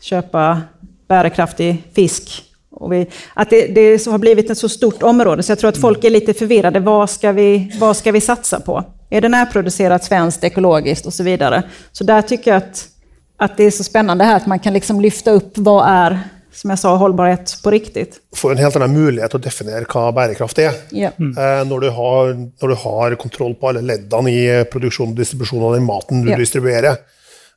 [0.00, 0.60] köpa
[1.08, 2.44] bärkraftig fisk.
[2.90, 6.04] Vi, att det, det har blivit ett så stort område, så jag tror att folk
[6.04, 6.80] är lite förvirrade.
[6.80, 8.84] Vad ska vi, vad ska vi satsa på?
[9.10, 11.62] Är det närproducerat svenskt, ekologiskt och så vidare?
[11.92, 12.88] Så där tycker jag att,
[13.36, 16.20] att det är så spännande här att man kan liksom lyfta upp vad är
[16.52, 18.20] som jag sa, hållbarhet på riktigt.
[18.36, 20.72] Får en helt annan möjlighet att definiera vad bärkraft är.
[20.90, 21.10] Ja.
[21.18, 21.68] Mm.
[21.68, 25.72] när, du har, när du har kontroll på alla ledden i produktion och distribution av
[25.72, 26.36] den maten du ja.
[26.36, 26.96] distribuerar.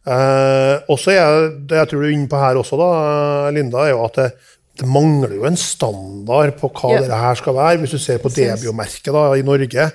[0.08, 3.84] Uh, och så är det jag tror du är inne på här också, då, Linda,
[3.84, 4.32] är ju att det,
[4.80, 7.02] det manglar ju en standard på vad ja.
[7.02, 7.74] det här ska vara.
[7.74, 9.92] Om du ser på Debio-märket i Norge,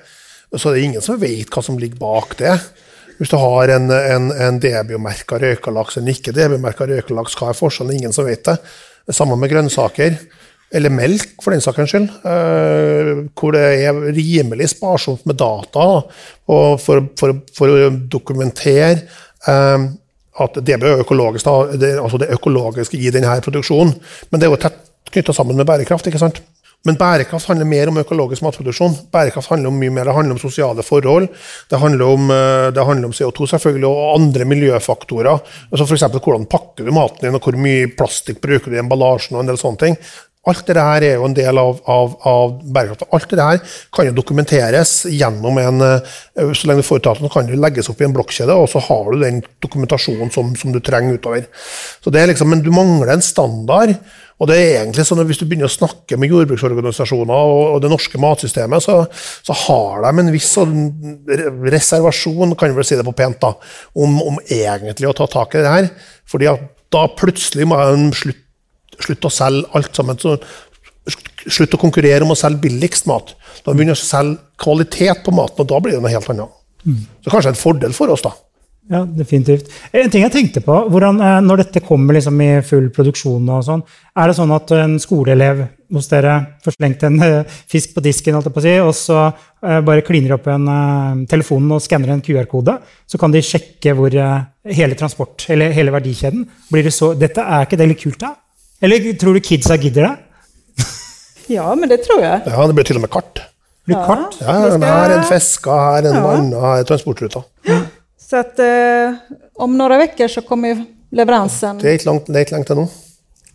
[0.55, 2.59] så är det ingen som vet vad som ligger bak det.
[3.19, 7.95] Om du har en, en, en Debio-merka røkelaks eller ikke Debio-merka røkelaks, hva er forskjellen?
[7.95, 8.57] Ingen som vet det.
[9.07, 10.17] Det samme med grønnsaker.
[10.71, 12.07] Eller melk, for den saks skyld.
[12.23, 15.87] Uh, hvor det er rimelig sparsomt med data
[16.47, 16.79] for,
[17.19, 19.01] for, for, å dokumentere
[19.49, 19.89] uh,
[20.41, 23.93] at det blir økologisk, da, det, altså det økologiske i denne produksjonen.
[24.31, 24.79] Men det er jo tett
[25.11, 26.07] knytta sammen med bærekraft.
[26.07, 26.39] ikke sant?
[26.87, 28.95] Men bærekraft handler mer om økologisk matproduksjon.
[29.13, 30.07] Bærekraft handler om mye mer.
[30.09, 31.27] Det handler om sosiale forhold.
[31.69, 35.39] Det handler om, eh, det handler om CO2 selvfølgelig, og andre miljøfaktorer.
[35.71, 36.01] Altså F.eks.
[36.01, 39.35] hvordan pakker du maten din, og hvor mye plastikk bruker du i emballasjen.
[39.35, 39.97] og en del sånne ting.
[40.49, 43.03] Alt det her er jo en del av, av, av bærekraft.
[43.13, 43.59] Alt det her
[43.93, 46.15] kan jo dokumenteres gjennom en eh,
[46.57, 49.11] Så lenge du får ut kan det legges opp i en blokkjede, og så har
[49.11, 51.45] du den dokumentasjonen som, som du trenger utover.
[52.01, 53.93] Så det er liksom, Men du mangler en standard.
[54.41, 57.81] Og det er egentlig sånn at Hvis du begynner å snakke med jordbruksorganisasjoner og, og
[57.83, 59.03] det norske matsystemet, så,
[59.45, 60.77] så, har de en viss sånn
[61.69, 63.53] reservasjon, kan vi vel si det på pent, da,
[63.93, 65.91] om, om, egentlig å ta tak i det her.
[66.25, 68.47] Fordi at da plutselig må de slutte,
[68.99, 70.19] slutte å selge alt sammen.
[70.21, 70.37] Så,
[71.41, 73.33] slutte å konkurrere om å selge billigst mat.
[73.65, 76.57] Da begynner vi å selge kvalitet på maten, og da blir det noe helt annet.
[76.85, 77.03] Mm.
[77.23, 78.33] Så kanskje en fordel for oss, da.
[78.91, 79.69] Ja, definitivt.
[79.95, 83.63] En ting jeg tenkte på, hvordan, eh, Når dette kommer liksom i full produksjon, og
[83.63, 83.83] sånn,
[84.17, 88.33] er det sånn at en skoleelev hos dere får slengt en eh, fisk på disken,
[88.33, 89.19] holdt jeg på å si, og så
[89.63, 93.93] eh, bare kliner opp en telefon telefonen og skanner en QR-kode, så kan de sjekke
[93.95, 98.19] hvor hele transport, eller hele verdikjeden blir det så, Dette er ikke det litt kult,
[98.19, 98.35] da?
[98.81, 100.15] Eller tror du kidsa gidder det?
[101.55, 102.41] ja, men det tror jeg.
[102.45, 103.41] Ja, det blir til og med kart.
[103.85, 104.37] Blir ja, kart?
[104.41, 104.85] Ja, skal...
[104.85, 106.61] Her er en fisker, her er en ja.
[106.65, 107.43] her er transportruta.
[107.67, 107.81] Ja.
[108.17, 111.77] Så att eh, om några veckor så kommer leveransen...
[111.77, 112.87] Det är inte långt, det är inte långt ännu.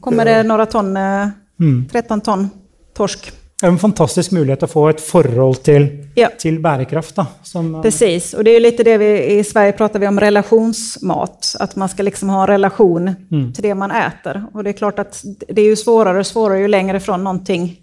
[0.01, 1.29] Kommer det några ton, eh,
[1.61, 1.89] mm.
[1.93, 2.51] 13 ton
[2.95, 6.29] torsk en fantastisk möjlighet att få ett förhållande till, ja.
[6.38, 7.16] till bärkraft.
[7.16, 11.57] Då, som, Precis, och det är lite det vi i Sverige pratar vi om relationsmat.
[11.59, 13.52] Att man ska liksom ha en relation mm.
[13.52, 14.44] till det man äter.
[14.52, 17.81] Och det är klart att det är ju svårare och svårare ju längre ifrån någonting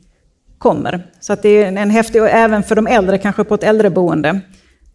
[0.58, 1.08] kommer.
[1.20, 4.40] Så att det är en häftig, och även för de äldre, kanske på ett äldreboende.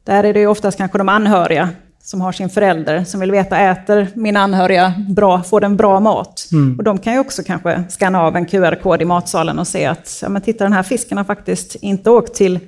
[0.04, 1.68] Där är det ju oftast kanske de anhöriga
[2.02, 6.48] som har sin förälder som vill veta, äter min anhöriga bra, får den bra mat?
[6.52, 6.78] Mm.
[6.78, 10.18] Och de kan ju också kanske skanna av en QR-kod i matsalen och se att,
[10.22, 12.60] ja men titta den här fisken har faktiskt inte åkt till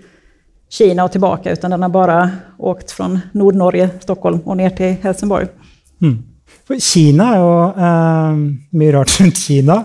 [0.70, 5.46] Kina och tillbaka, utan den har bara åkt från Nordnorge, Stockholm och ner till Helsingborg.
[6.02, 6.22] Mm.
[6.80, 9.84] Kina är ju eh, mycket rart runt Kina.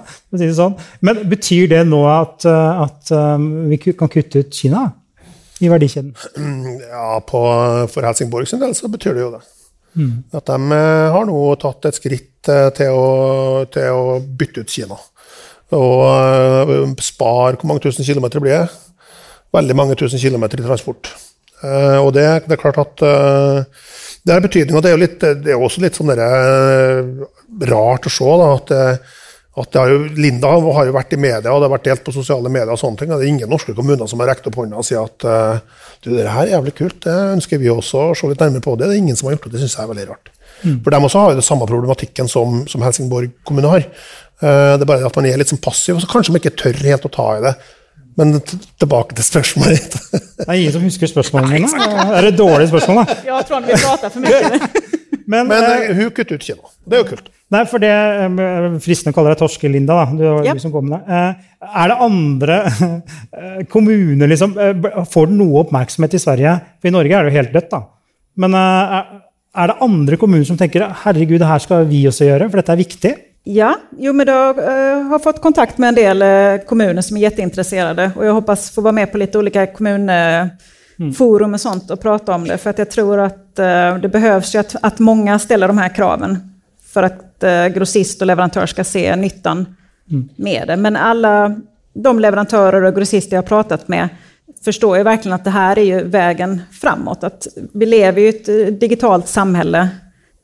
[0.99, 4.91] Men betyder det nu att, eh, att um, vi kan kutta ut Kina?
[5.59, 6.15] i verdikjeden?
[6.91, 7.41] Ja, på,
[7.91, 9.41] for Helsingborg sin del så betyr det jo det.
[9.95, 10.15] Mm.
[10.35, 13.05] At de eh, har nå tatt et skritt eh, til å,
[13.71, 14.97] til å bytte ut Kina.
[15.75, 18.67] Og spare Hvor mange tusen kilometer blir det?
[19.55, 21.11] Veldig mange tusen kilometer i transport.
[21.63, 23.91] Uh, og det, det, er klart at uh,
[24.25, 24.75] det har betydning.
[24.77, 27.05] Og det er jo litt, det er også litt sånn der,
[27.71, 29.13] rart å se da, at
[29.55, 32.11] at har jo, Linda har jo vært i media, og det har vært delt på
[32.11, 32.73] sosiale medier.
[32.73, 35.07] og sånne ting, Det er ingen norske kommuner som har rekt opp hånda og sier
[35.07, 35.23] at
[36.03, 38.73] du, det her er jævlig kult, det ønsker vi også å se litt nærmere på.
[38.75, 40.27] Det Det er ingen som har gjort det, det syns jeg er veldig rart.
[40.65, 40.75] Mm.
[40.83, 43.87] For de også har jo det samme problematikken som, som Helsingborg kommune har.
[44.43, 46.83] Det er bare at man er litt sånn passiv, og så kanskje man ikke tør
[46.91, 47.55] helt å ta i det.
[48.15, 48.37] Men
[48.79, 51.87] tilbake til spørsmålet Det er ingen som husker spørsmålene mine.
[52.15, 53.17] Er det dårlige spørsmål, da?
[53.29, 54.85] Ja, Trond, vi prater for mye.
[55.25, 56.71] Men, Men uh, hun kutter ut Kina.
[56.85, 57.31] Det er jo kult.
[57.53, 60.05] Nei, for det eh, Fristende å kalle deg Torske-Linda, da.
[60.17, 60.57] Du, yep.
[60.57, 61.17] du som kom med det.
[61.17, 64.55] Eh, er det andre eh, kommuner liksom,
[65.11, 66.55] Får den noe oppmerksomhet i Sverige?
[66.81, 67.83] For i Norge er det jo helt dødt, da.
[68.41, 72.59] Men er det andre kommuner som tenker herregud, det her skal vi også gjøre, for
[72.59, 73.13] dette er viktig?
[73.47, 77.21] Ja, jo, men jag uh, har fått kontakt med en del uh, kommuner som är
[77.21, 80.51] jätteintresserade och jag hoppas få vara med på lite olika kommunforum
[81.39, 81.53] mm.
[81.53, 82.57] och sånt och prata om det.
[82.57, 85.89] För att jag tror att uh, det behövs ju att, att många ställer de här
[85.89, 86.55] kraven
[86.95, 89.75] för att eh, grossist och leverantör ska se nyttan
[90.11, 90.29] mm.
[90.35, 90.77] med det.
[90.77, 91.55] Men alla
[91.93, 94.09] de leverantörer och grossister jag har pratat med
[94.65, 97.23] förstår ju verkligen att det här är ju vägen framåt.
[97.23, 99.89] Att vi lever i ett eh, digitalt samhälle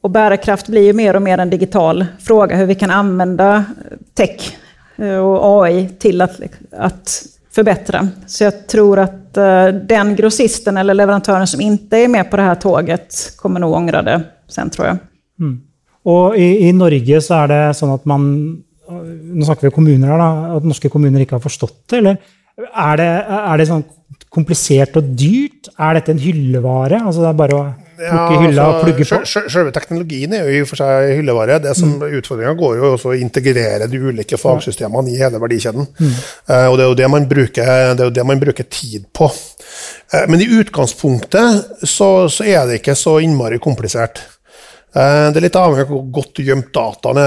[0.02, 3.98] och bärkraft blir ju mer och mer en digital fråga, hur vi kan använda eh,
[4.14, 4.58] tech
[4.96, 6.40] eh, och AI till att,
[6.72, 8.08] att förbättra.
[8.28, 12.44] Så jag tror att eh, den grossisten eller leverantören som inte är med på det
[12.44, 14.98] här tåget kommer nog ångra det sen tror jag.
[15.40, 15.62] Mm.
[16.04, 18.52] Och i, i, Norge så är det så att man
[19.24, 20.70] nu snackar vi om kommuner här, da.
[20.70, 21.98] At kommuner inte har förstått det.
[21.98, 22.18] Eller
[22.74, 23.84] Är det, är det sånn
[24.30, 25.70] komplisert och dyrt?
[25.78, 27.00] Är dette en hyllevare?
[27.00, 29.48] Altså det er bare å ja, hylla altså, og plugge på?
[29.52, 31.60] Selve teknologien er jo i og for seg hyllevare.
[31.64, 32.08] Det som mm.
[32.20, 35.88] Utfordringa går jo også å integrere de ulike fagsystemene i hele verdikjeden.
[36.00, 36.12] Mm.
[36.50, 39.08] Uh, og det er, jo det, man bruker, det er jo det man bruker tid
[39.16, 39.30] på.
[40.14, 44.24] Uh, men i utgangspunktet så, så er det ikke så innmari komplisert.
[44.92, 47.24] Eh, det er litt avhengig av hvor godt gjemt dataene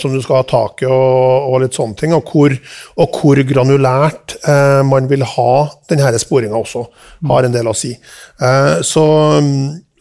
[0.00, 2.54] som du skal ha tak i, og, og litt sånne ting, og hvor,
[2.98, 5.52] og hvor granulært eh, man vil ha
[5.90, 6.82] denne sporinga også,
[7.30, 7.92] har en del å si.
[7.94, 9.04] Eh, så,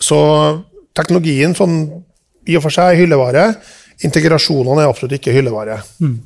[0.01, 0.19] så,
[0.97, 1.79] teknologien sånn,
[2.49, 3.47] i og for seg er hyllevare.
[4.03, 5.79] Integrasjonene er absolutt ikke hyllevare.
[6.03, 6.17] Mm.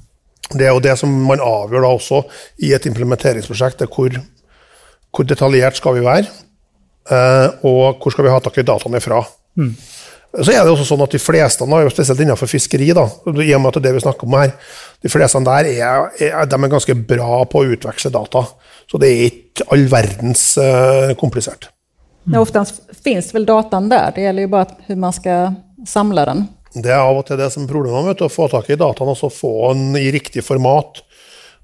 [0.54, 2.24] Det er jo det som man avgjør da også
[2.64, 3.84] i et implementeringsprosjekt.
[3.92, 4.16] Hvor,
[5.12, 6.26] hvor, detaljert skal vi være,
[7.12, 9.22] eh, og hvor skal vi ha tak i dataene fra.
[9.60, 9.74] Mm.
[10.38, 13.08] Så er det også sånn at De fleste, spesielt innenfor fiskeri, da,
[13.42, 14.52] i og med at det er det vi snakker om her,
[15.02, 18.44] de fleste der er, er, de er ganske bra på å utveksle data.
[18.88, 21.72] Så det er ikke all verdens uh, komplisert.
[22.34, 25.54] Ja, oftast finns väl datan där, det gäller ju bara hur man ska
[25.88, 26.48] samla den.
[26.74, 29.18] Det er av og til det som er problemet, å få tak i dataen og
[29.18, 31.02] så få den i riktig format.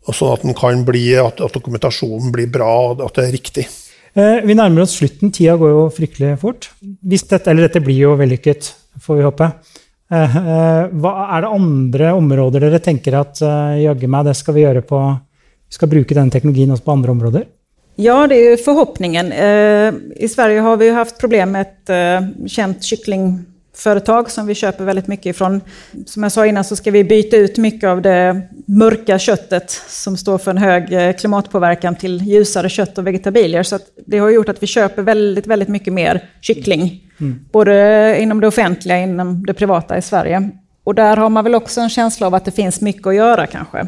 [0.07, 3.67] Og sånn at, den kan bli, at, at dokumentasjonen blir bra, at det er riktig.
[4.13, 5.31] Eh, vi nærmer oss slutten.
[5.33, 6.69] Tida går jo fryktelig fort.
[6.81, 8.73] Hvis dette, eller dette blir jo vellykket,
[9.03, 9.49] får vi håpe.
[10.13, 13.41] Eh, eh, hva er det andre områder dere tenker at
[13.79, 15.03] jaggu meg, det skal vi gjøre på
[15.73, 17.45] Vi skal bruke denne teknologien også på andre områder?
[17.95, 19.33] Ja, det är förhoppningen.
[20.15, 21.89] I Sverige har vi haft problem med ett
[22.51, 25.61] känt kyckling företag som vi köper väldigt mycket ifrån.
[26.05, 30.17] Som jag sa innan så ska vi byta ut mycket av det mörka köttet som
[30.17, 33.63] står för en hög eh, klimatpåverkan till ljusare kött och vegetabilier.
[33.63, 37.11] Så det har gjort att vi köper väldigt, väldigt mycket mer kyckling.
[37.19, 37.39] Mm.
[37.51, 40.49] Både inom det offentliga och inom det privata i Sverige.
[40.83, 43.47] Och där har man väl också en känsla av att det finns mycket att göra
[43.47, 43.87] kanske.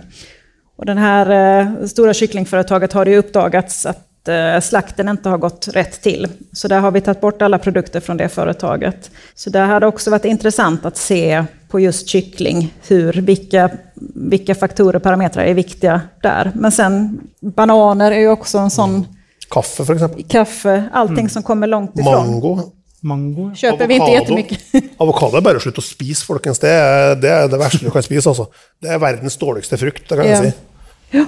[0.76, 5.68] Och det här eh, stora kycklingföretaget har det uppdagats att Eh, slakten inte har gått
[5.68, 6.28] rätt till.
[6.54, 9.12] Så där har vi tagit bort alla produkter från det företaget.
[9.36, 13.70] Så det hade också varit intressant att se på just kyckling, hur, vilka,
[14.16, 16.52] vilka faktorer och parametrar är viktiga där.
[16.56, 19.08] Men sen bananer är ju också en sån,
[19.50, 20.24] Kaffe, för exempel.
[20.24, 22.14] kaffe, allting som kommer långt ifrån.
[22.14, 22.60] Mango.
[23.06, 23.52] Mango.
[23.56, 24.22] Köper vi inte Avokado.
[24.22, 24.60] jättemycket.
[24.98, 26.60] Avokado er bare å slutte å spise, folkens.
[26.64, 28.30] Det er, det er det verste du kan spise.
[28.30, 28.48] altså.
[28.82, 30.44] Det er verdens dårligste frukt, det kan Ja.
[30.44, 31.26] jeg si.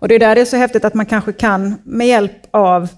[0.00, 2.88] Och det är där det är så häftigt att man kanske kan med hjälp av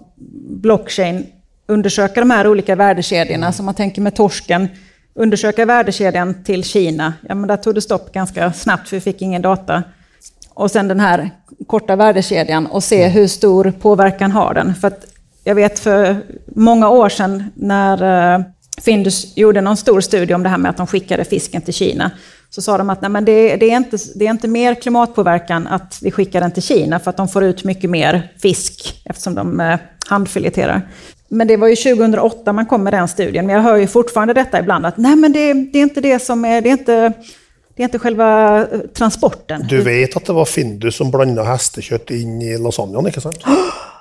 [0.63, 1.27] blockchain
[1.69, 3.53] undersöka de här olika värdekedjorna.
[3.53, 4.69] Så man tänker med torsken,
[5.15, 7.15] undersöka värdekedjan till Kina.
[7.29, 9.83] Ja, men där tog det stopp ganska snabbt för vi fick ingen data.
[10.55, 11.31] Och sen den här
[11.67, 14.75] korta värdekedjan och se hur stor påverkan har den.
[14.75, 15.05] För att
[15.45, 18.45] jag vet för många år sedan när eh,
[18.81, 22.11] Findus gjorde någon stor studie om det här med att de skickade fisken till Kina.
[22.51, 25.67] Så sa de att nej, men det, det, är inte, det är inte mer klimatpåverkan
[25.67, 29.35] att vi skickar den till Kina för att de får ut mycket mer fisk eftersom
[29.35, 30.89] de eh, handfileterar.
[31.29, 33.47] Men det var ju 2008 man kom med den studien.
[33.47, 36.19] Men jag hör ju fortfarande detta ibland att nej men det, det är inte det
[36.19, 37.13] som är, det är inte,
[37.77, 39.67] det är inte själva eh, transporten.
[39.69, 43.41] Du vet at det var Findus som blanda hestekjøtt inn i lasagnen, ikke sant?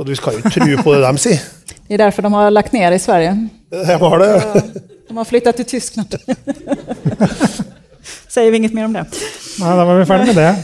[0.00, 1.40] Så du jo ikke tro på det de sier.
[1.88, 3.48] Det är därför de har lagt ner i Sverige.
[3.70, 4.62] Det var det.
[5.08, 6.14] De har flyttat till Tyskland.
[8.28, 9.04] Säger vi inget mer om det?
[9.58, 10.54] Nei, da var vi ferdig med det.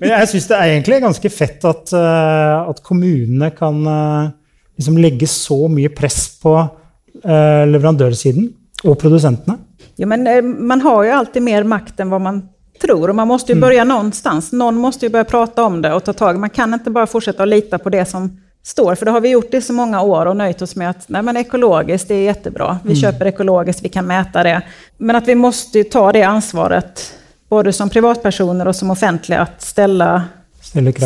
[0.00, 4.30] Men jeg syns det er egentlig ganske fett at, eh, at kommunene kan eh,
[4.78, 8.52] liksom legge så mye press på eh, leverandørsiden
[8.84, 9.58] og produsentene.
[9.96, 10.28] Jo, men
[10.68, 12.44] man har ju alltid mer makt än vad man
[12.82, 13.08] tror.
[13.08, 14.52] Och man måste ju börja någonstans.
[14.52, 16.38] Någon måste ju börja prata om det och ta tag.
[16.38, 18.94] Man kan inte bara fortsätta att lita på det som står.
[18.94, 21.22] För det har vi gjort i så många år och nöjt oss med att nej,
[21.22, 22.78] men ekologiskt, det är jättebra.
[22.84, 24.62] Vi köper ekologiskt, vi kan mäta det.
[24.96, 27.14] Men att vi måste ta det ansvaret,
[27.48, 30.22] både som privatpersoner och som offentliga, att ställa,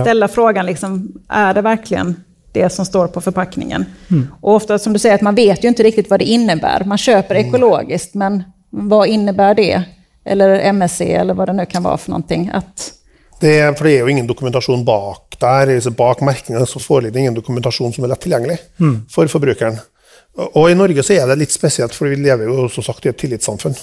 [0.03, 2.17] ställa frågan, liksom, är det verkligen
[2.53, 3.85] det som står på förpackningen?
[4.41, 6.85] Och ofta som du säger, att man vet ju inte riktigt vad det innebär.
[6.85, 9.83] Man köper ekologiskt, men vad innebär det?
[10.25, 12.51] Eller MSC eller vad det nu kan vara för någonting.
[12.55, 12.93] Att,
[13.41, 15.71] Det for det er jo ingen dokumentasjon bak der.
[15.77, 18.59] altså Bak merkingen så foreligger det ingen dokumentasjon som er lett tilgjengelig
[19.11, 19.79] for forbrukeren.
[20.39, 23.07] Og- Og i Norge så er det litt spesielt, for vi lever jo som sagt
[23.07, 23.77] i et tillitssamfunn.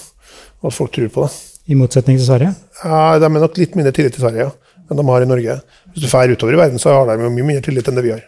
[0.62, 1.32] Og at folk tror på det.
[1.68, 2.54] I motsetning til Sverige.
[2.84, 4.50] Ja, De er nok litt mindre tillit til Sverige ja,
[4.90, 5.60] enn de har i Norge.
[5.92, 8.04] Hvis du drar utover i verden, så har de jo mye mindre tillit enn det
[8.04, 8.22] vi har.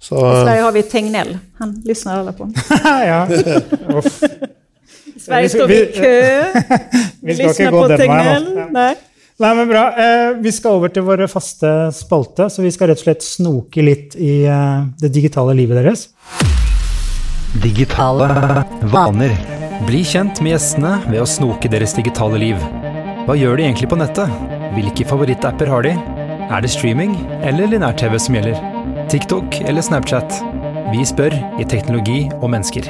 [0.00, 2.50] Så, I Sverige har vi Tegnell, han lyssnar alla på.
[2.84, 3.26] ja.
[3.96, 4.22] Uff.
[5.16, 6.44] I Sverige Vi står vi i vi- kö,
[7.22, 7.88] Vi skal lyssnar på.
[7.96, 8.48] Tegnell.
[8.56, 8.66] Ja.
[8.70, 8.94] Nej.
[9.42, 9.88] Nei, men bra.
[9.98, 13.82] Eh, vi skal over til våre faste spalte, så vi skal rett og slett snoke
[13.82, 16.06] litt i eh, det digitale livet deres.
[17.64, 18.28] Digitale
[18.94, 19.34] vaner.
[19.88, 22.62] Bli kjent med gjestene ved å snoke deres digitale liv.
[23.26, 24.30] Hva gjør de egentlig på nettet?
[24.76, 25.96] Hvilke favorittapper har de?
[26.44, 28.62] Er det streaming eller linær-TV som gjelder?
[29.10, 30.38] TikTok eller Snapchat?
[30.94, 32.86] Vi spør i Teknologi og mennesker.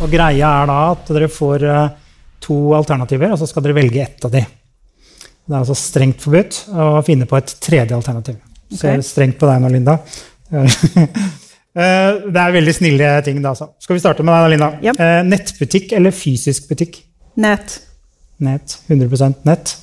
[0.00, 1.96] Og greia er da at dere får eh,
[2.48, 4.48] to alternativer, og så skal dere velge ett av de.
[5.48, 8.36] Det er altså strengt forbudt å finne på et tredje alternativ.
[8.76, 9.04] Ser Ok.
[9.08, 9.98] strengt på deg nå, Linda.
[11.78, 13.52] Eh, det er veldig snille ting, da.
[13.52, 13.68] Altså.
[13.78, 14.68] Skal vi starte med deg, da, Linda?
[14.82, 14.94] Ja.
[14.98, 16.96] Eh, Nettbutikk eller fysisk butikk?
[17.38, 17.76] Nät,
[18.42, 18.78] Nett.
[18.88, 19.76] 100% nett.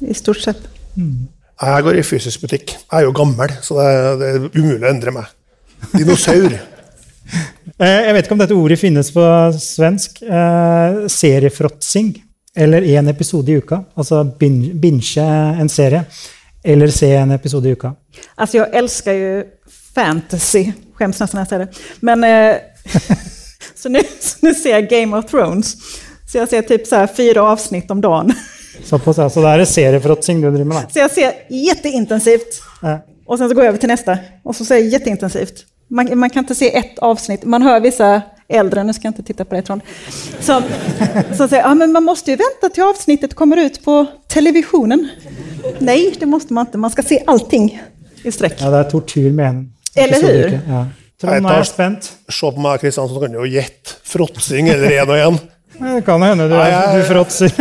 [0.00, 0.62] i stort sett.
[0.96, 2.72] jeg går i fysisk butikk.
[2.78, 5.34] Jeg er jo gammel, så det er, det er umulig å endre meg.
[5.98, 6.56] Dinosaur.
[7.82, 9.22] Eh, Jeg vet ikke om dette ordet finnes på
[9.58, 10.18] svensk.
[11.12, 12.10] Seriefråtsing.
[12.56, 13.84] Eller én episode i uka.
[13.94, 15.20] Altså bin- binge
[15.60, 16.04] en serie.
[16.64, 17.94] Eller se en episode i uka.
[18.34, 19.44] Alltså jag älskar ju
[19.94, 21.72] fantasy, skäms nästan när jag säger det.
[22.00, 22.56] Men eh,
[23.74, 25.76] så, nu, så nu ser jag Game of Thrones.
[26.32, 28.32] Så jag ser typ så här fyra avsnitt om dagen.
[28.84, 29.30] Såpass, ja.
[29.30, 30.82] Så det er seriefråtsing du driver med.
[30.92, 32.62] Så jag ser jätteintensivt.
[33.26, 34.18] Och sen så går jag över till nästa.
[34.44, 35.64] Och så ser jag jätteintensivt.
[35.88, 37.44] Man, man kan inte se ett avsnitt.
[37.44, 39.80] Man hör vissa äldre, nu ska jag inte titta på det Trond,
[40.40, 40.62] som,
[41.36, 45.08] som säger att men man måste ju vänta till avsnittet kommer ut på televisionen.
[45.78, 46.78] Nej, det måste man inte.
[46.78, 47.82] Man ska se allting
[48.22, 48.54] i sträck.
[48.60, 50.60] Ja, det er tortur med en Eller hur?
[50.68, 50.86] Ja.
[51.20, 52.12] Trond, tar- jeg spent.
[52.28, 53.96] Se på meg, Kristian, så kan du jo gjette.
[54.04, 55.38] Fråtsing eller og én.
[55.80, 57.52] Ja, Det kan hende du, jeg- du fråtser.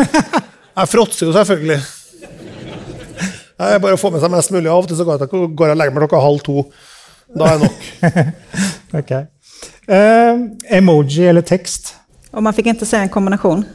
[0.78, 1.80] Jeg fråtser jo selvfølgelig.
[3.60, 4.70] Jeg bare får med seg mest mulig.
[4.72, 6.64] Av til så går jeg og legger meg klokka halv to.
[7.38, 7.80] Da er det nok.
[9.02, 9.12] Ok.
[9.88, 11.96] Eh, emoji eller tekst?
[12.32, 13.66] Och man fick inte säga en kombination.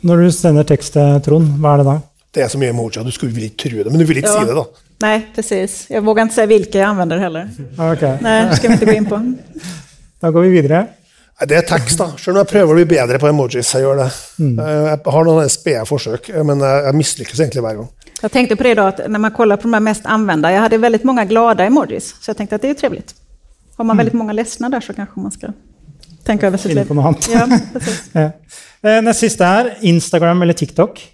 [0.00, 1.94] Når du sender tekst til Trond, hva er det da?
[2.34, 4.40] Det så mye emojier, du skulle vil ikke tro det, men du vil ikke Ja.
[4.40, 4.64] si det, da.
[5.00, 5.86] Nej, precis.
[5.90, 7.48] Jag vågar inte säga vilka jag använder heller.
[7.78, 9.34] Ok, Nej, det ska vi inte gå in på.
[10.20, 10.86] Da går vi videre.
[11.40, 12.06] Nei, Det tekst, da.
[12.18, 13.74] Selv om jeg prøver å bli bedre på emojis.
[13.74, 14.10] Jeg gjør det.
[14.40, 17.88] Eh, Jeg har noen spede forsøk, eh, men jeg jeg mislykkes egentlig hver gang.
[18.22, 20.60] Jag tänkte på det idag, att när man kollar på de här mest använda, jag
[20.60, 23.14] hade väldigt många glada emojis, så jag tänkte att det är trevligt.
[23.76, 25.46] Har man väldigt många ledsna där så kanske man ska
[26.24, 26.84] tänka över sitt liv.
[26.88, 27.14] på.
[27.32, 28.02] Ja, precis.
[28.12, 28.20] Ja.
[28.20, 28.30] Eh,
[28.80, 31.08] Den siste her, Instagram eller TikTok?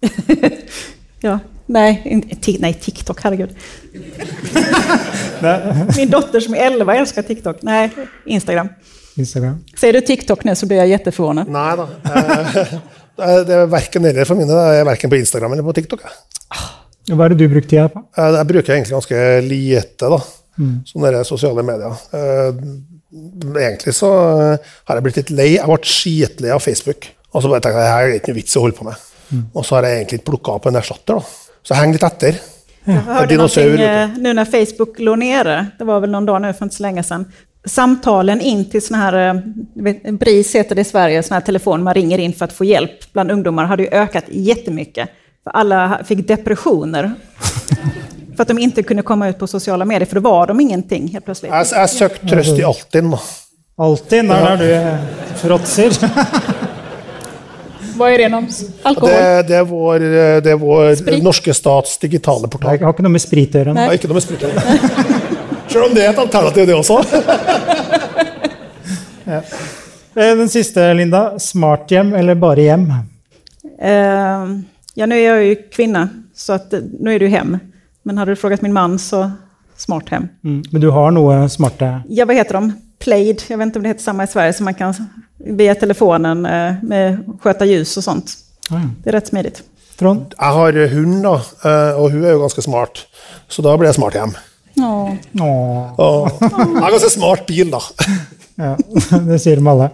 [1.20, 1.38] Ja.
[1.66, 3.50] Nej, inte- nej, TikTok, herregud.
[5.96, 7.56] Min dotter som är 11 älskar TikTok.
[7.62, 7.90] Nej,
[8.26, 8.68] Instagram.
[9.16, 9.64] Instagram.
[9.80, 11.48] Säger du TikTok nu så blir jag jätteförvånad.
[11.48, 11.82] Nei da.
[12.04, 12.56] Eh,
[13.16, 14.52] Det er- det er verken eller for mine.
[14.52, 16.00] Det er verken på Instagram eller på TikTok.
[17.12, 17.98] Hva er det du bruker tida på?
[18.18, 20.08] Eh, Jeg bruker egentlig ganske lite,
[20.58, 20.70] da.
[20.86, 21.94] Sånne der sosiale medier.
[22.12, 22.52] Eh,
[23.60, 24.08] Egentlig så
[24.40, 25.48] eh, har jeg blitt litt lei.
[25.58, 27.08] Jeg ble skitlei av Facebook.
[27.32, 29.08] Og så bare tenkte jeg det her er ikke noe vits å holde på med.
[29.54, 31.14] Og så har jeg egentlig ikke plukka opp en erstatter.
[31.20, 31.56] da.
[31.62, 32.38] Så jeg henger litt etter.
[32.84, 36.52] Jag hörde någonting eh, nu när Facebook låg nere, det var väl någon dag nu
[36.52, 37.24] för inte så länge sedan.
[37.64, 39.42] Samtalen in till såna här,
[40.12, 43.12] BRIS heter det i Sverige, såna här telefon man ringer in för att få hjälp
[43.12, 45.08] bland ungdomar hade ju ökat jättemycket.
[45.44, 47.12] För alla fick depressioner.
[48.42, 51.08] För att de inte kunde komma ut på sociala medier, för då var de ingenting
[51.08, 51.52] helt plötsligt.
[51.52, 53.14] Jeg jeg søkte trøst i Altinn.
[53.78, 54.98] Alltid når er du eh,
[55.36, 55.90] fråtser.
[57.96, 58.48] Vad är det om
[58.82, 59.10] alkohol?
[59.10, 59.98] Det, det er vår,
[60.42, 61.22] det er vår Sprit.
[61.22, 62.70] norske stats digitale portal.
[62.72, 63.52] Jeg har ikke noe med sprit.
[63.52, 64.40] Det er ikke noe med sprit.
[65.68, 67.04] Selv om det er et alternativ, det også.
[70.14, 71.38] Eh, Den siste, Linda.
[71.38, 72.92] Smarthjem eller bare hjem?
[73.80, 74.46] Eh,
[74.94, 77.58] ja, nu är jag ju kvinna, så att, eh, nu är ju hem.
[78.02, 79.30] Men hade du frågat min man så
[79.76, 80.28] smart hem.
[80.44, 80.62] Mm.
[80.70, 82.72] Men du har noe smarte Ja, vad heter de?
[82.98, 84.94] Plaid, jag vet inte om det heter samma i Sverige, så man kan
[85.38, 88.32] via telefonen eh, med, sköta ljus och sånt.
[88.70, 88.80] Ja.
[89.04, 89.62] Det är rätt smidigt.
[89.98, 90.34] Trond?
[90.38, 91.34] Jeg har hund, da,
[91.64, 93.06] eh, og hun er jo ganske smart.
[93.48, 94.32] Så da blir jeg smart hjem.
[94.74, 95.16] Ja.
[95.42, 96.30] Åh.
[96.40, 97.82] Jeg har ganske smart bil, da.
[98.56, 98.76] Ja,
[99.28, 99.90] det sier de alle.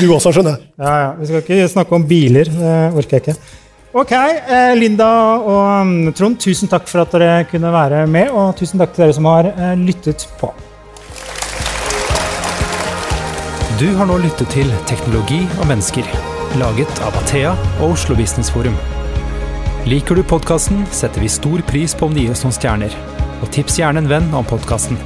[0.00, 0.60] Du også, skjønner.
[0.80, 1.10] Ja, ja.
[1.18, 2.50] Vi skal ikke snakke om biler.
[2.50, 3.36] Det orker jeg ikke.
[3.90, 5.06] Ok, eh, Linda
[5.42, 9.02] og mm, Trond, tusen takk for at dere kunne være med, og tusen takk til
[9.02, 10.52] dere som har eh, lyttet på.
[13.80, 16.06] Du har nå lyttet til Teknologi og mennesker,
[16.62, 18.78] laget av Athea og Oslo Business Forum.
[19.90, 22.94] Liker du podkasten, setter vi stor pris på om du gir oss noen stjerner.
[23.40, 25.02] Og tips gjerne en venn om podkasten.